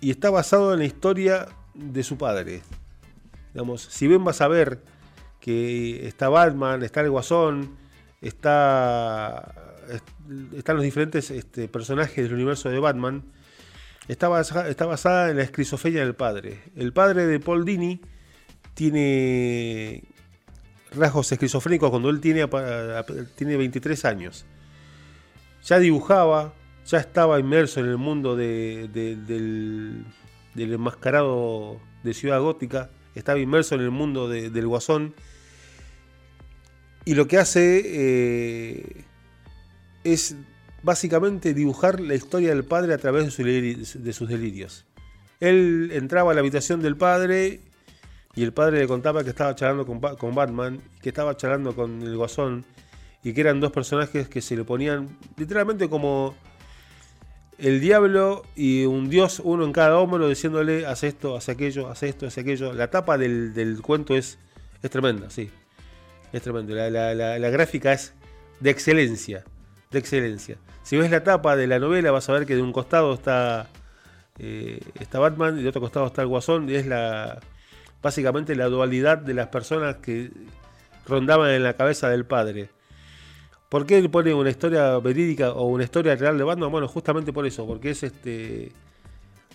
y 0.00 0.12
está 0.12 0.30
basado 0.30 0.74
en 0.74 0.78
la 0.78 0.84
historia 0.84 1.48
de 1.74 2.04
su 2.04 2.18
padre. 2.18 2.62
Digamos, 3.52 3.82
si 3.82 4.06
bien 4.06 4.22
vas 4.22 4.42
a 4.42 4.46
ver 4.46 4.80
que 5.48 6.06
está 6.06 6.28
Batman, 6.28 6.82
está 6.82 7.00
el 7.00 7.08
Guasón, 7.10 7.70
está, 8.20 9.54
est- 9.90 10.54
están 10.54 10.76
los 10.76 10.84
diferentes 10.84 11.30
este, 11.30 11.68
personajes 11.68 12.16
del 12.24 12.34
universo 12.34 12.68
de 12.68 12.78
Batman, 12.78 13.22
está, 14.08 14.28
está 14.68 14.84
basada 14.84 15.30
en 15.30 15.38
la 15.38 15.44
esquizofrenia 15.44 16.00
del 16.04 16.14
padre. 16.14 16.60
El 16.76 16.92
padre 16.92 17.24
de 17.26 17.40
Paul 17.40 17.64
Dini 17.64 18.00
tiene 18.74 20.02
rasgos 20.94 21.32
esquizofrénicos 21.32 21.88
cuando 21.90 22.10
él 22.10 22.20
tiene, 22.20 22.46
tiene 23.36 23.56
23 23.56 24.04
años. 24.04 24.44
Ya 25.64 25.78
dibujaba, 25.78 26.52
ya 26.86 26.98
estaba 26.98 27.38
inmerso 27.40 27.80
en 27.80 27.86
el 27.86 27.96
mundo 27.96 28.36
de- 28.36 28.88
de- 28.92 29.16
del, 29.16 30.04
del 30.54 30.72
enmascarado 30.74 31.80
de 32.02 32.12
Ciudad 32.14 32.40
Gótica, 32.40 32.90
estaba 33.14 33.38
inmerso 33.38 33.74
en 33.74 33.80
el 33.80 33.90
mundo 33.90 34.28
de- 34.28 34.50
del 34.50 34.66
Guasón. 34.66 35.14
Y 37.04 37.14
lo 37.14 37.26
que 37.26 37.38
hace 37.38 37.82
eh, 37.84 39.04
es 40.04 40.36
básicamente 40.82 41.54
dibujar 41.54 42.00
la 42.00 42.14
historia 42.14 42.50
del 42.50 42.64
padre 42.64 42.94
a 42.94 42.98
través 42.98 43.24
de, 43.36 44.12
sus 44.12 44.28
delirios. 44.28 44.84
Él 45.40 45.90
entraba 45.92 46.32
a 46.32 46.34
la 46.34 46.40
habitación 46.40 46.80
del 46.80 46.96
padre 46.96 47.60
y 48.34 48.42
el 48.42 48.52
padre 48.52 48.80
le 48.80 48.86
contaba 48.86 49.24
que 49.24 49.30
estaba 49.30 49.54
charlando 49.54 49.86
con, 49.86 50.00
con 50.16 50.34
Batman, 50.34 50.80
que 51.00 51.08
estaba 51.08 51.36
charlando 51.36 51.74
con 51.74 52.02
el 52.02 52.16
Guasón 52.16 52.64
y 53.22 53.32
que 53.32 53.40
eran 53.40 53.60
dos 53.60 53.72
personajes 53.72 54.28
que 54.28 54.40
se 54.40 54.56
le 54.56 54.64
ponían 54.64 55.16
literalmente 55.36 55.88
como 55.88 56.36
el 57.58 57.80
diablo 57.80 58.44
y 58.54 58.84
un 58.84 59.10
dios, 59.10 59.40
uno 59.44 59.64
en 59.64 59.72
cada 59.72 59.98
hombro, 59.98 60.28
diciéndole, 60.28 60.86
haz 60.86 61.02
esto, 61.02 61.36
haz 61.36 61.48
aquello, 61.48 61.88
haz 61.88 62.04
esto, 62.04 62.26
haz 62.26 62.38
aquello. 62.38 62.72
La 62.72 62.88
tapa 62.88 63.18
del, 63.18 63.52
del 63.52 63.82
cuento 63.82 64.14
es, 64.14 64.38
es 64.80 64.90
tremenda, 64.90 65.28
sí. 65.28 65.50
Es 66.32 66.42
tremendo. 66.42 66.74
La, 66.74 67.50
gráfica 67.50 67.92
es 67.92 68.14
de 68.60 68.70
excelencia. 68.70 69.44
De 69.90 69.98
excelencia. 69.98 70.56
Si 70.82 70.96
ves 70.96 71.10
la 71.10 71.22
tapa 71.22 71.56
de 71.56 71.66
la 71.66 71.78
novela, 71.78 72.10
vas 72.10 72.28
a 72.28 72.32
ver 72.32 72.46
que 72.46 72.54
de 72.54 72.62
un 72.62 72.72
costado 72.72 73.14
está, 73.14 73.68
eh, 74.38 74.80
está 75.00 75.18
Batman 75.18 75.58
y 75.58 75.62
de 75.62 75.68
otro 75.68 75.80
costado 75.80 76.06
está 76.06 76.22
el 76.22 76.28
Guasón. 76.28 76.68
Y 76.68 76.74
es 76.74 76.86
la 76.86 77.40
básicamente 78.02 78.54
la 78.54 78.66
dualidad 78.66 79.18
de 79.18 79.34
las 79.34 79.48
personas 79.48 79.96
que 79.96 80.30
rondaban 81.06 81.50
en 81.50 81.62
la 81.62 81.74
cabeza 81.74 82.08
del 82.08 82.24
padre. 82.24 82.70
¿Por 83.68 83.86
qué 83.86 84.06
pone 84.08 84.32
una 84.32 84.50
historia 84.50 84.98
verídica 84.98 85.52
o 85.52 85.66
una 85.66 85.84
historia 85.84 86.16
real 86.16 86.38
de 86.38 86.44
Batman? 86.44 86.70
Bueno, 86.70 86.88
justamente 86.88 87.32
por 87.32 87.46
eso, 87.46 87.66
porque 87.66 87.90
es 87.90 88.02
este 88.02 88.72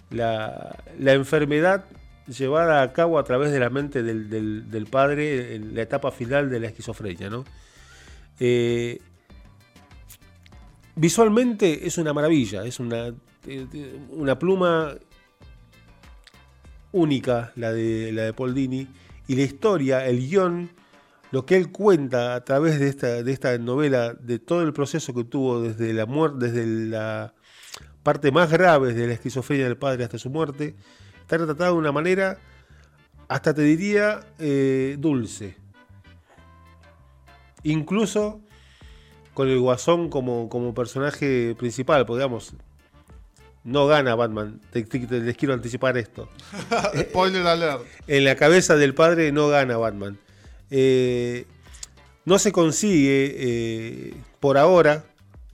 la 0.10 0.76
enfermedad 1.00 1.86
llevada 2.28 2.82
a 2.82 2.94
cabo 2.94 3.20
a 3.20 3.24
través 3.24 3.52
de 3.52 3.60
la 3.60 3.70
mente 3.70 4.04
del, 4.04 4.30
del- 4.70 4.86
padre 4.88 5.56
en 5.56 5.76
la 5.76 5.82
etapa 5.82 6.12
final 6.12 6.50
de 6.50 6.60
la 6.60 6.68
esquizofrenia, 6.68 7.30
¿no? 7.30 7.44
Eh, 8.40 9.00
visualmente 10.96 11.86
es 11.88 11.98
una 11.98 12.14
maravilla, 12.14 12.64
es 12.66 12.80
una, 12.80 13.14
eh, 13.48 14.00
una 14.10 14.38
pluma 14.38 14.96
única, 16.92 17.52
la 17.56 17.72
de, 17.74 18.12
la 18.12 18.24
de 18.24 18.34
Paul 18.34 18.54
Dini, 18.54 18.88
y 19.28 19.36
la 19.36 19.42
historia, 19.44 20.06
el 20.06 20.20
guion, 20.20 20.70
lo 21.32 21.46
que 21.46 21.58
él 21.58 21.72
cuenta 21.72 22.36
a 22.36 22.44
través 22.44 22.80
de 22.80 22.88
esta, 22.90 23.24
de 23.24 23.32
esta 23.32 23.58
novela, 23.58 24.14
de 24.14 24.38
todo 24.40 24.62
el 24.62 24.74
proceso 24.74 25.14
que 25.14 25.24
tuvo 25.24 25.62
desde 25.62 25.94
la 25.94 26.06
muerte, 26.06 26.52
desde 26.52 26.66
la 26.88 27.34
parte 28.04 28.32
más 28.32 28.52
grave 28.52 28.94
de 28.94 29.08
la 29.08 29.14
esquizofrenia 29.14 29.66
del 29.66 29.78
padre 29.78 30.04
hasta 30.04 30.20
su 30.20 30.30
muerte, 30.30 30.76
está 31.36 31.46
retratado 31.46 31.74
de 31.74 31.80
una 31.80 31.92
manera, 31.92 32.38
hasta 33.28 33.54
te 33.54 33.62
diría, 33.64 34.20
eh, 34.40 34.96
dulce. 35.00 35.56
Incluso 37.64 38.42
con 39.34 39.48
el 39.50 39.60
guasón 39.60 40.10
como, 40.10 40.50
como 40.50 40.74
personaje 40.74 41.56
principal, 41.58 42.06
porque 42.06 42.20
digamos, 42.20 42.54
no 43.64 43.88
gana 43.88 44.14
Batman, 44.16 44.60
te- 44.72 44.84
te- 44.84 45.08
te- 45.08 45.22
les 45.22 45.36
quiero 45.38 45.54
anticipar 45.54 45.98
esto. 45.98 46.30
Spoiler 47.00 47.48
alert. 47.48 47.82
En 48.08 48.26
la 48.26 48.36
cabeza 48.36 48.76
del 48.76 48.94
padre 48.94 49.32
no 49.32 49.48
gana 49.48 49.78
Batman. 49.78 50.18
Eh, 50.70 51.46
No 52.26 52.40
se 52.40 52.52
consigue 52.54 53.36
eh, 53.38 54.14
por 54.40 54.58
ahora 54.58 55.04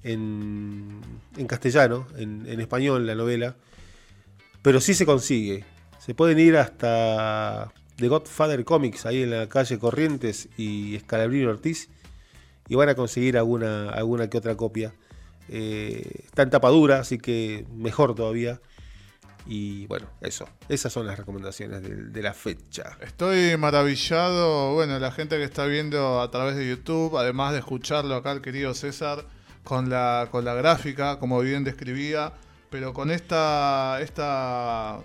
en, 0.04 1.00
en 1.38 1.48
castellano, 1.48 2.06
en, 2.18 2.46
en 2.48 2.60
español 2.60 3.06
la 3.08 3.16
novela, 3.16 3.56
pero 4.62 4.82
sí 4.82 4.94
se 4.94 5.06
consigue. 5.06 5.66
Se 6.00 6.14
pueden 6.14 6.40
ir 6.40 6.58
hasta 6.58 7.72
The 7.98 8.08
Godfather 8.08 8.64
Comics, 8.64 9.06
ahí 9.06 9.24
en 9.24 9.32
la 9.32 9.50
calle 9.50 9.78
Corrientes 9.78 10.50
y 10.58 10.96
Escalabrino 10.96 11.50
Ortiz, 11.50 11.90
y 12.68 12.76
van 12.76 12.90
a 12.90 12.96
conseguir 12.96 13.38
alguna, 13.38 13.90
alguna 13.90 14.30
que 14.30 14.38
otra 14.38 14.56
copia. 14.56 14.94
Eh, 15.50 16.24
está 16.26 16.44
en 16.44 16.50
tapa 16.52 16.70
dura, 16.70 17.00
así 17.00 17.18
que 17.18 17.66
mejor 17.74 18.16
todavía. 18.16 18.62
Y 19.48 19.88
bueno, 19.88 20.08
eso. 20.22 20.48
Esas 20.68 20.94
son 20.94 21.08
las 21.08 21.18
recomendaciones 21.18 21.82
de, 21.82 21.96
de 21.96 22.22
la 22.22 22.34
fecha. 22.34 22.98
Estoy 23.02 23.58
maravillado, 23.58 24.76
bueno, 24.76 25.00
la 25.00 25.12
gente 25.12 25.38
que 25.38 25.44
está 25.44 25.66
viendo 25.66 26.22
a 26.22 26.30
través 26.30 26.56
de 26.56 26.70
YouTube, 26.70 27.18
además 27.18 27.54
de 27.54 27.60
escucharlo 27.60 28.16
acá 28.16 28.32
el 28.32 28.42
querido 28.42 28.76
César, 28.76 29.26
con 29.64 29.90
la, 29.90 30.28
con 30.32 30.46
la 30.46 30.54
gráfica, 30.54 31.18
como 31.20 31.40
bien 31.40 31.64
describía, 31.64 32.34
pero 32.70 32.94
con 32.94 33.12
esta, 33.12 34.00
esta 34.02 35.00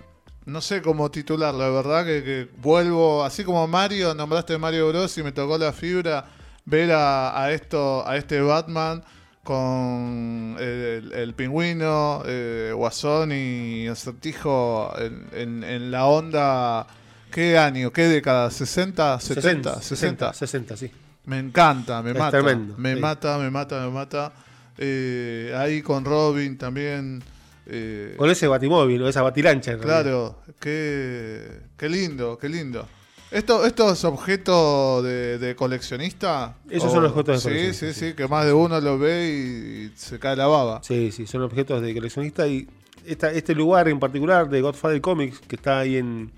no 0.45 0.61
sé 0.61 0.81
cómo 0.81 1.09
titularlo, 1.11 1.59
la 1.59 1.69
verdad 1.69 2.05
que, 2.05 2.23
que 2.23 2.47
vuelvo, 2.61 3.23
así 3.23 3.43
como 3.43 3.67
Mario, 3.67 4.13
nombraste 4.13 4.57
Mario 4.57 4.89
Bros 4.89 5.17
y 5.17 5.23
me 5.23 5.31
tocó 5.31 5.57
la 5.57 5.73
fibra, 5.73 6.25
ver 6.65 6.91
a, 6.91 7.41
a 7.41 7.51
esto, 7.51 8.07
a 8.07 8.15
este 8.17 8.41
Batman 8.41 9.03
con 9.43 10.55
el, 10.59 11.11
el 11.13 11.33
pingüino, 11.35 12.23
eh, 12.25 12.71
Guasón 12.75 13.31
y 13.31 13.87
Acertijo 13.87 14.91
en, 14.97 15.27
en, 15.33 15.63
en 15.63 15.91
la 15.91 16.05
onda. 16.07 16.87
¿Qué 17.31 17.57
año? 17.57 17.91
¿Qué 17.91 18.03
década? 18.07 18.49
¿60? 18.49 19.19
¿70? 19.19 19.81
60, 19.81 20.33
60, 20.33 20.77
sí. 20.77 20.91
Me 21.25 21.39
encanta, 21.39 22.01
me 22.01 22.11
Es 22.11 22.17
mata. 22.17 22.31
tremendo, 22.31 22.75
me 22.77 22.95
sí. 22.95 22.99
mata, 22.99 23.37
me 23.37 23.49
mata, 23.51 23.81
me 23.81 23.91
mata. 23.91 24.33
Eh, 24.77 25.53
ahí 25.57 25.81
con 25.81 26.05
Robin 26.05 26.57
también. 26.57 27.23
Eh, 27.67 28.13
Con 28.17 28.29
ese 28.29 28.47
batimóvil 28.47 29.01
o 29.01 29.07
esa 29.09 29.21
batilancha 29.21 29.71
en. 29.71 29.79
Claro, 29.79 30.39
qué, 30.59 31.61
qué 31.77 31.89
lindo, 31.89 32.37
qué 32.37 32.49
lindo. 32.49 32.87
Esto, 33.31 33.65
¿Esto 33.65 33.91
es 33.91 34.03
objeto 34.05 35.01
de, 35.01 35.39
de 35.39 35.55
coleccionista? 35.55 36.57
Esos 36.69 36.91
son 36.91 37.03
los 37.03 37.11
objetos 37.11 37.43
de 37.43 37.49
coleccionista, 37.49 37.87
Sí, 37.87 37.93
sí, 37.93 38.07
sí. 38.09 38.13
que 38.13 38.27
más 38.27 38.45
de 38.45 38.53
uno 38.53 38.79
lo 38.79 38.97
ve 38.99 39.27
y, 39.27 39.85
y 39.85 39.91
se 39.97 40.19
cae 40.19 40.35
la 40.35 40.47
baba. 40.47 40.81
Sí, 40.83 41.11
sí, 41.11 41.25
son 41.27 41.41
objetos 41.41 41.81
de 41.81 41.93
coleccionista 41.93 42.47
y 42.47 42.67
esta, 43.05 43.31
este 43.31 43.53
lugar 43.55 43.87
en 43.89 43.99
particular 43.99 44.49
de 44.49 44.61
Godfather 44.61 45.01
Comics 45.01 45.39
que 45.39 45.55
está 45.55 45.79
ahí 45.79 45.97
en... 45.97 46.31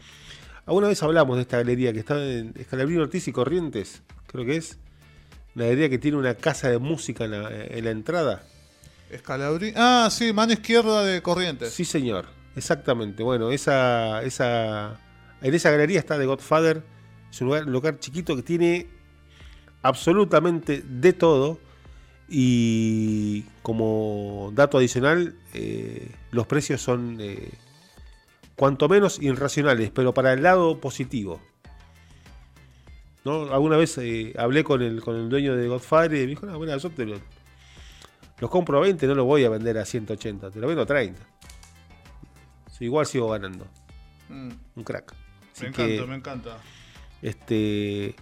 Alguna 0.66 0.88
vez 0.88 1.02
hablamos 1.04 1.36
de 1.36 1.44
esta 1.44 1.58
galería 1.58 1.94
que 1.94 2.00
está 2.00 2.16
en 2.24 2.54
Escalabrino 2.58 3.04
Ortiz 3.04 3.28
y 3.28 3.32
Corrientes, 3.32 4.02
creo 4.26 4.46
que 4.46 4.56
es. 4.58 4.78
Una 5.56 5.66
galería 5.66 5.90
que 5.90 5.98
tiene 5.98 6.18
una 6.18 6.36
casa 6.36 6.70
de 6.70 6.78
música 6.78 7.26
en 7.26 7.32
la, 7.32 7.50
en 7.52 7.84
la 7.86 7.92
entrada. 7.92 8.44
Escalabrín. 9.10 9.74
Ah, 9.78 10.10
sí, 10.12 10.34
mano 10.34 10.54
izquierda 10.54 11.04
de 11.04 11.22
Corrientes. 11.22 11.74
Sí, 11.74 11.86
señor, 11.86 12.26
exactamente. 12.56 13.24
Bueno, 13.24 13.52
esa, 13.52 14.22
esa, 14.24 15.00
en 15.42 15.54
esa 15.54 15.72
galería 15.72 16.00
está 16.00 16.18
de 16.18 16.26
Godfather. 16.26 16.84
Es 17.32 17.42
un 17.42 17.72
lugar, 17.72 18.00
chiquito 18.00 18.36
que 18.36 18.44
tiene 18.44 18.88
absolutamente 19.82 20.84
de 20.86 21.14
todo. 21.14 21.60
Y 22.30 23.44
como 23.62 24.52
dato 24.54 24.78
adicional, 24.78 25.36
eh, 25.54 26.12
los 26.32 26.46
precios 26.46 26.82
son 26.82 27.18
eh, 27.22 27.52
cuanto 28.58 28.90
menos 28.90 29.22
irracionales, 29.22 29.92
pero 29.92 30.14
para 30.14 30.34
el 30.34 30.44
lado 30.44 30.82
positivo. 30.82 31.40
¿No? 33.24 33.54
Alguna 33.54 33.78
vez 33.78 33.98
eh, 33.98 34.34
hablé 34.38 34.66
con 34.66 34.82
el, 34.82 35.02
con 35.02 35.16
el 35.16 35.30
dueño 35.30 35.56
de 35.56 35.68
Godfather 35.70 36.18
y 36.18 36.22
me 36.22 36.28
dijo, 36.28 36.46
no, 36.46 36.58
bueno, 36.58 36.78
yo 36.78 36.90
te 36.90 37.06
los 38.40 38.50
compro 38.50 38.78
a 38.78 38.82
20, 38.82 39.08
no 39.08 39.16
los 39.16 39.26
voy 39.26 39.44
a 39.46 39.50
vender 39.50 39.78
a 39.78 39.86
180, 39.86 40.52
te 40.52 40.60
lo 40.60 40.68
vendo 40.68 40.84
a 40.84 40.86
30. 40.86 41.22
Sí, 42.72 42.86
igual 42.86 43.06
sigo 43.06 43.30
ganando. 43.30 43.66
Mm, 44.30 44.50
Un 44.76 44.84
crack. 44.84 45.14
Así 45.54 45.66
me 45.66 45.72
que, 45.72 45.96
encanta, 45.96 46.10
me 46.12 46.16
encanta. 46.18 46.58
este, 47.22 48.16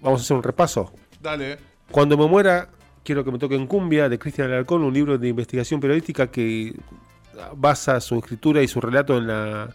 vamos 0.00 0.20
a 0.20 0.22
hacer 0.24 0.36
un 0.36 0.42
repaso. 0.42 0.92
Dale. 1.20 1.58
Cuando 1.90 2.16
me 2.16 2.26
muera, 2.26 2.68
quiero 3.04 3.24
que 3.24 3.32
me 3.32 3.38
toque 3.38 3.56
en 3.56 3.66
Cumbia, 3.66 4.08
de 4.08 4.18
Cristian 4.18 4.48
Alarcón, 4.48 4.82
un 4.82 4.94
libro 4.94 5.18
de 5.18 5.28
investigación 5.28 5.80
periodística 5.80 6.28
que 6.30 6.74
basa 7.56 8.00
su 8.00 8.18
escritura 8.18 8.62
y 8.62 8.68
su 8.68 8.80
relato 8.80 9.16
en 9.18 9.26
la 9.26 9.70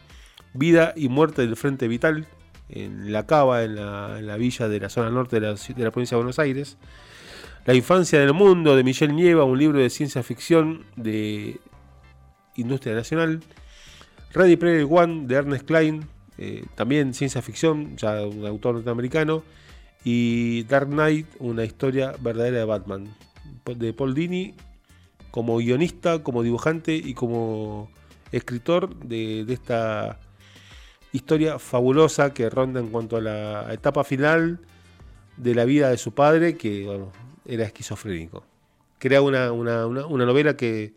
vida 0.54 0.94
y 0.96 1.10
muerte 1.10 1.42
del 1.42 1.56
Frente 1.58 1.88
Vital, 1.88 2.26
en 2.70 3.12
La 3.12 3.26
Cava, 3.26 3.63
en 3.63 3.76
la, 3.76 4.20
en 4.20 4.28
la 4.28 4.38
villa 4.38 4.68
de 4.68 4.80
la 4.80 4.90
zona 4.90 5.10
norte 5.10 5.40
de 5.40 5.48
la, 5.48 5.54
ci- 5.54 5.74
de 5.76 5.84
la 5.84 5.92
provincia 5.92 6.16
de 6.16 6.24
Buenos 6.24 6.40
Aires. 6.40 6.78
La 7.67 7.73
infancia 7.73 8.21
del 8.21 8.34
mundo, 8.34 8.77
de 8.77 8.84
Michelle 8.86 9.12
Nieva, 9.12 9.43
un 9.43 9.60
libro 9.60 9.80
de 9.80 9.89
ciencia 9.89 10.23
ficción 10.23 10.86
de 10.95 11.60
Industria 12.56 12.95
Nacional. 12.95 13.41
Ready 14.32 14.56
Player 14.56 14.88
One, 14.89 15.27
de 15.27 15.36
Ernest 15.36 15.65
Klein, 15.65 16.08
eh, 16.38 16.63
también 16.75 17.13
ciencia 17.13 17.41
ficción, 17.41 17.97
ya 17.97 18.25
un 18.25 18.45
autor 18.45 18.75
norteamericano 18.75 19.43
y 20.06 20.63
Dark 20.63 20.88
Knight, 20.88 21.27
una 21.39 21.65
historia 21.65 22.13
verdadera 22.21 22.60
de 22.60 22.63
Batman, 22.63 23.13
de 23.65 23.91
Paul 23.91 24.13
Dini, 24.13 24.53
como 25.30 25.58
guionista, 25.58 26.23
como 26.23 26.43
dibujante 26.43 26.95
y 26.95 27.15
como 27.15 27.91
escritor 28.32 28.95
de, 28.95 29.43
de 29.43 29.53
esta 29.53 30.21
historia 31.12 31.60
fabulosa 31.60 32.34
que 32.34 32.49
ronda 32.49 32.80
en 32.80 32.88
cuanto 32.88 33.17
a 33.17 33.21
la 33.21 33.73
etapa 33.73 34.06
final 34.06 34.62
de 35.36 35.53
la 35.53 35.65
vida 35.65 35.89
de 35.89 35.97
su 35.97 36.13
padre, 36.13 36.56
que 36.56 36.86
bueno, 36.86 37.12
era 37.47 37.63
esquizofrénico. 37.63 38.43
Crea 38.99 39.21
una, 39.21 39.51
una- 39.51 39.86
una- 39.88 40.25
novela 40.25 40.55
que, 40.57 40.93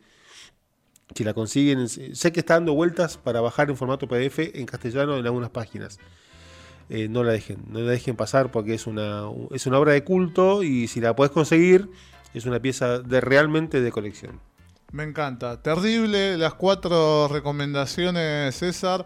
que 1.14 1.24
la 1.24 1.34
consiguen, 1.34 1.88
sé 1.88 2.32
que 2.32 2.40
está 2.40 2.54
dando 2.54 2.74
vueltas 2.74 3.16
para 3.16 3.40
bajar 3.40 3.70
en 3.70 3.76
formato 3.76 4.06
PDF 4.08 4.38
en 4.54 4.66
castellano 4.66 5.16
en 5.18 5.24
algunas 5.26 5.50
páginas 5.50 5.98
eh, 6.88 7.08
no 7.08 7.22
la 7.24 7.32
dejen, 7.32 7.58
no 7.68 7.78
la 7.80 7.90
dejen 7.92 8.16
pasar 8.16 8.50
porque 8.50 8.74
es 8.74 8.86
una, 8.86 9.24
es 9.52 9.66
una 9.66 9.78
obra 9.78 9.92
de 9.92 10.02
culto 10.02 10.62
y 10.64 10.88
si 10.88 11.00
la 11.00 11.14
podés 11.14 11.30
conseguir 11.32 11.88
es 12.34 12.46
una 12.46 12.60
pieza 12.60 12.98
de 13.00 13.20
realmente 13.20 13.80
de 13.80 13.92
colección. 13.92 14.40
Me 14.92 15.04
encanta. 15.04 15.62
Terrible 15.62 16.36
las 16.36 16.54
cuatro 16.54 17.28
recomendaciones, 17.28 18.56
César. 18.56 19.04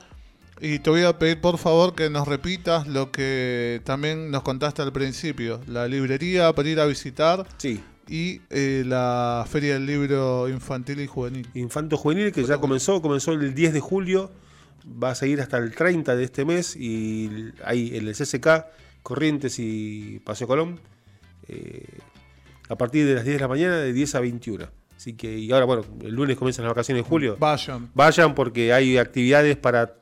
Y 0.60 0.78
te 0.78 0.90
voy 0.90 1.02
a 1.02 1.18
pedir 1.18 1.40
por 1.40 1.58
favor 1.58 1.94
que 1.94 2.08
nos 2.10 2.28
repitas 2.28 2.86
lo 2.86 3.10
que 3.10 3.80
también 3.84 4.30
nos 4.30 4.42
contaste 4.42 4.82
al 4.82 4.92
principio. 4.92 5.60
La 5.66 5.88
librería 5.88 6.52
para 6.52 6.68
ir 6.68 6.80
a 6.80 6.86
visitar 6.86 7.46
Sí. 7.58 7.82
y 8.08 8.40
eh, 8.50 8.84
la 8.86 9.44
Feria 9.48 9.74
del 9.74 9.86
Libro 9.86 10.48
Infantil 10.48 11.00
y 11.00 11.06
Juvenil. 11.06 11.48
Infanto 11.54 11.96
Juvenil 11.96 12.32
que 12.32 12.44
ya 12.44 12.58
comenzó, 12.58 13.02
comenzó 13.02 13.32
el 13.32 13.54
10 13.54 13.72
de 13.72 13.80
julio, 13.80 14.30
va 15.02 15.10
a 15.10 15.14
seguir 15.14 15.40
hasta 15.40 15.58
el 15.58 15.74
30 15.74 16.14
de 16.14 16.24
este 16.24 16.44
mes 16.44 16.76
y 16.76 17.50
ahí 17.64 17.90
en 17.96 18.06
el 18.06 18.14
CCK, 18.14 18.66
Corrientes 19.02 19.58
y 19.58 20.20
Paseo 20.24 20.46
Colón, 20.46 20.80
eh, 21.48 21.84
a 22.68 22.76
partir 22.76 23.06
de 23.06 23.14
las 23.16 23.24
10 23.24 23.36
de 23.36 23.40
la 23.40 23.48
mañana 23.48 23.76
de 23.78 23.92
10 23.92 24.14
a 24.14 24.20
21. 24.20 24.66
Así 24.96 25.14
que, 25.14 25.36
y 25.36 25.50
ahora 25.52 25.66
bueno, 25.66 25.84
el 26.02 26.14
lunes 26.14 26.36
comienzan 26.38 26.64
las 26.64 26.70
vacaciones 26.70 27.02
de 27.04 27.08
julio. 27.08 27.36
Vayan. 27.38 27.90
Vayan 27.94 28.34
porque 28.34 28.72
hay 28.72 28.96
actividades 28.96 29.56
para, 29.56 29.92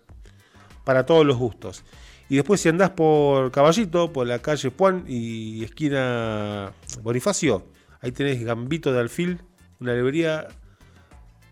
para 0.84 1.06
todos 1.06 1.24
los 1.26 1.36
gustos. 1.36 1.84
Y 2.28 2.36
después 2.36 2.60
si 2.60 2.68
andás 2.68 2.90
por 2.90 3.50
Caballito, 3.50 4.12
por 4.12 4.26
la 4.26 4.38
calle 4.40 4.70
Puan 4.70 5.04
y 5.06 5.64
esquina 5.64 6.72
Bonifacio, 7.02 7.66
ahí 8.00 8.12
tenés 8.12 8.42
Gambito 8.42 8.92
de 8.92 9.00
Alfil, 9.00 9.40
una 9.80 9.94
librería 9.94 10.48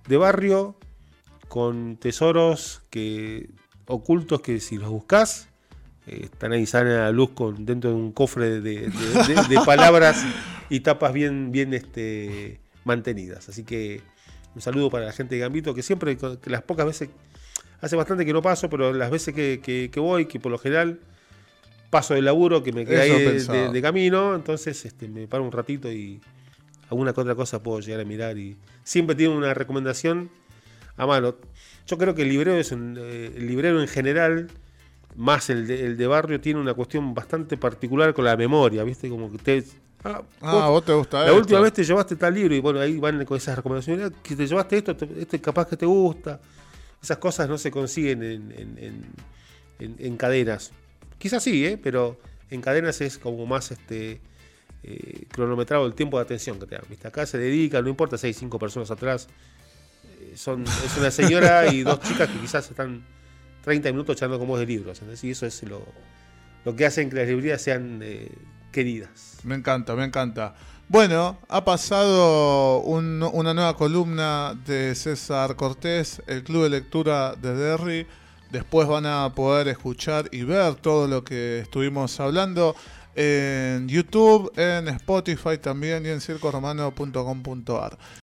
de 0.09 0.17
barrio 0.17 0.77
con 1.49 1.97
tesoros 1.97 2.83
que 2.91 3.51
ocultos 3.87 4.41
que 4.41 4.61
si 4.61 4.79
los 4.79 4.89
buscas 4.89 5.49
eh, 6.07 6.21
están 6.25 6.53
ahí 6.53 6.65
salen 6.65 6.93
a 6.95 7.01
la 7.05 7.13
luz 7.13 7.31
con, 7.31 7.67
dentro 7.67 7.91
de 7.91 7.97
un 7.97 8.13
cofre 8.13 8.61
de, 8.61 8.61
de- 8.61 8.89
de- 8.91 9.49
de 9.49 9.61
palabras 9.67 10.25
y 10.71 10.81
tapas 10.81 11.13
bien, 11.13 11.51
bien 11.53 11.75
este, 11.75 12.61
mantenidas. 12.85 13.49
Así 13.49 13.65
que 13.65 14.01
un 14.55 14.61
saludo 14.63 14.91
para 14.91 15.05
la 15.07 15.13
gente 15.13 15.35
de 15.35 15.41
Gambito, 15.43 15.75
que 15.75 15.83
siempre, 15.83 16.17
que 16.17 16.51
las 16.51 16.63
pocas 16.63 16.87
veces, 16.87 17.11
hace 17.81 17.97
bastante 17.97 18.25
que 18.27 18.33
no 18.33 18.43
paso, 18.43 18.69
pero 18.71 18.93
las 18.93 19.11
veces 19.11 19.35
que, 19.35 19.61
que- 19.63 19.91
que 19.93 20.01
voy, 20.01 20.27
que 20.27 20.39
por 20.41 20.53
lo 20.53 20.59
general 20.59 20.99
paso 21.91 22.15
del 22.15 22.25
laburo, 22.25 22.63
que 22.63 22.73
me 22.73 22.85
quedé 22.87 23.01
ahí 23.01 23.11
de, 23.73 23.83
camino, 23.83 24.35
entonces 24.37 24.85
este, 24.85 25.09
me 25.09 25.27
paro 25.27 25.43
un 25.45 25.51
ratito 25.53 25.91
y 25.91 26.21
alguna 26.89 27.13
que 27.13 27.21
otra 27.21 27.35
cosa 27.35 27.63
puedo 27.63 27.81
llegar 27.81 28.01
a 28.01 28.05
mirar 28.05 28.39
y 28.39 28.57
siempre 28.85 29.17
tiene 29.17 29.35
una 29.37 29.55
recomendación 29.55 30.31
a 30.97 31.07
mano. 31.07 31.35
Yo 31.87 31.99
creo 31.99 32.15
que 32.15 32.23
el 32.23 32.29
librero 32.29 32.57
es 32.59 32.71
un, 32.73 32.97
eh, 33.01 33.33
el 33.37 33.47
librero 33.47 33.81
en 33.81 33.89
general, 33.89 34.49
más 35.17 35.51
el 35.51 35.67
de, 35.67 35.87
el 35.87 35.97
de 35.97 36.07
barrio, 36.07 36.41
tiene 36.41 36.61
una 36.61 36.75
cuestión 36.75 37.13
bastante 37.15 37.57
particular 37.57 38.15
con 38.15 38.25
la 38.25 38.37
memoria, 38.37 38.85
¿viste? 38.85 39.09
Como 39.09 39.31
que 39.33 39.39
te... 39.39 39.65
ah, 40.05 40.23
Ah, 40.41 40.53
vos- 40.53 40.69
vos 40.71 40.85
te 40.85 40.93
gusta 40.93 41.19
la 41.21 41.27
esto. 41.27 41.39
última 41.39 41.61
vez 41.61 41.73
te 41.73 41.83
llevaste 41.83 42.15
tal 42.17 42.35
libro 42.35 42.55
y 42.55 42.61
bueno, 42.61 42.79
ahí 42.81 42.99
van 42.99 43.25
con 43.25 43.37
esas 43.37 43.57
recomendaciones. 43.57 44.13
"Ah, 44.13 44.21
Que 44.23 44.37
te 44.37 44.47
llevaste 44.47 44.77
esto, 44.79 44.97
este 45.19 45.41
capaz 45.41 45.67
que 45.69 45.77
te 45.77 45.87
gusta. 45.87 46.39
Esas 47.03 47.19
cosas 47.19 47.49
no 47.49 47.59
se 47.59 47.71
consiguen 47.71 48.23
en, 48.23 48.53
en- 48.53 48.79
en- 48.79 49.05
en- 49.79 49.97
en 49.99 50.17
cadenas. 50.17 50.73
Quizás 51.19 51.43
sí, 51.43 51.65
¿eh? 51.65 51.79
pero 51.83 52.21
en 52.51 52.61
cadenas 52.61 53.01
es 53.01 53.19
como 53.19 53.47
más 53.47 53.71
este 53.71 54.21
eh, 54.83 55.25
cronometrado 55.31 55.87
el 55.87 55.95
tiempo 55.95 56.19
de 56.19 56.25
atención 56.25 56.59
que 56.59 56.67
te 56.67 56.75
dan. 56.75 56.85
¿viste? 56.89 57.09
Acá 57.09 57.27
se 57.27 57.39
dedica, 57.39 57.81
no 57.83 57.89
importa 57.89 58.17
si 58.19 58.29
hay 58.29 58.33
cinco 58.35 58.59
personas 58.59 58.91
atrás, 58.91 59.29
eh, 60.21 60.33
son, 60.37 60.65
es 60.65 60.97
una 60.99 61.11
señora 61.11 61.73
y 61.73 61.83
dos 61.83 62.01
chicas 62.01 62.29
que 62.29 62.39
quizás 62.39 62.69
están 62.71 63.03
30 63.65 63.91
minutos 63.93 64.17
echando 64.17 64.39
como 64.39 64.57
de 64.59 64.67
libros. 64.67 65.01
Y 65.23 65.31
eso 65.31 65.47
es 65.47 65.63
lo, 65.65 65.85
lo 66.65 66.77
que 66.77 66.87
hace 66.87 67.07
que 67.09 67.17
las 67.17 67.29
librerías 67.29 67.61
sean 67.61 68.01
eh, 68.03 68.31
queridas. 68.73 69.39
Me 69.45 69.55
encanta, 69.55 69.95
me 69.95 70.05
encanta. 70.05 70.55
Bueno, 70.93 71.39
ha 71.49 71.65
pasado 71.65 72.81
un- 72.81 73.23
una 73.33 73.55
nueva 73.55 73.77
columna 73.77 74.59
de 74.67 74.97
César 74.97 75.55
Cortés, 75.55 76.21
el 76.27 76.43
Club 76.43 76.65
de 76.65 76.71
Lectura 76.71 77.37
de 77.37 77.55
Derry. 77.55 78.07
Después 78.51 78.89
van 78.89 79.07
a 79.07 79.33
poder 79.33 79.69
escuchar 79.69 80.29
y 80.33 80.43
ver 80.43 80.75
todo 80.75 81.07
lo 81.07 81.23
que 81.23 81.61
estuvimos 81.61 82.19
hablando 82.19 82.75
en 83.15 83.89
YouTube, 83.89 84.51
en 84.57 84.89
Spotify 84.89 85.59
también 85.59 86.05
y 86.07 86.09
en 86.09 86.21
circoromano.com.ar. 86.21 87.97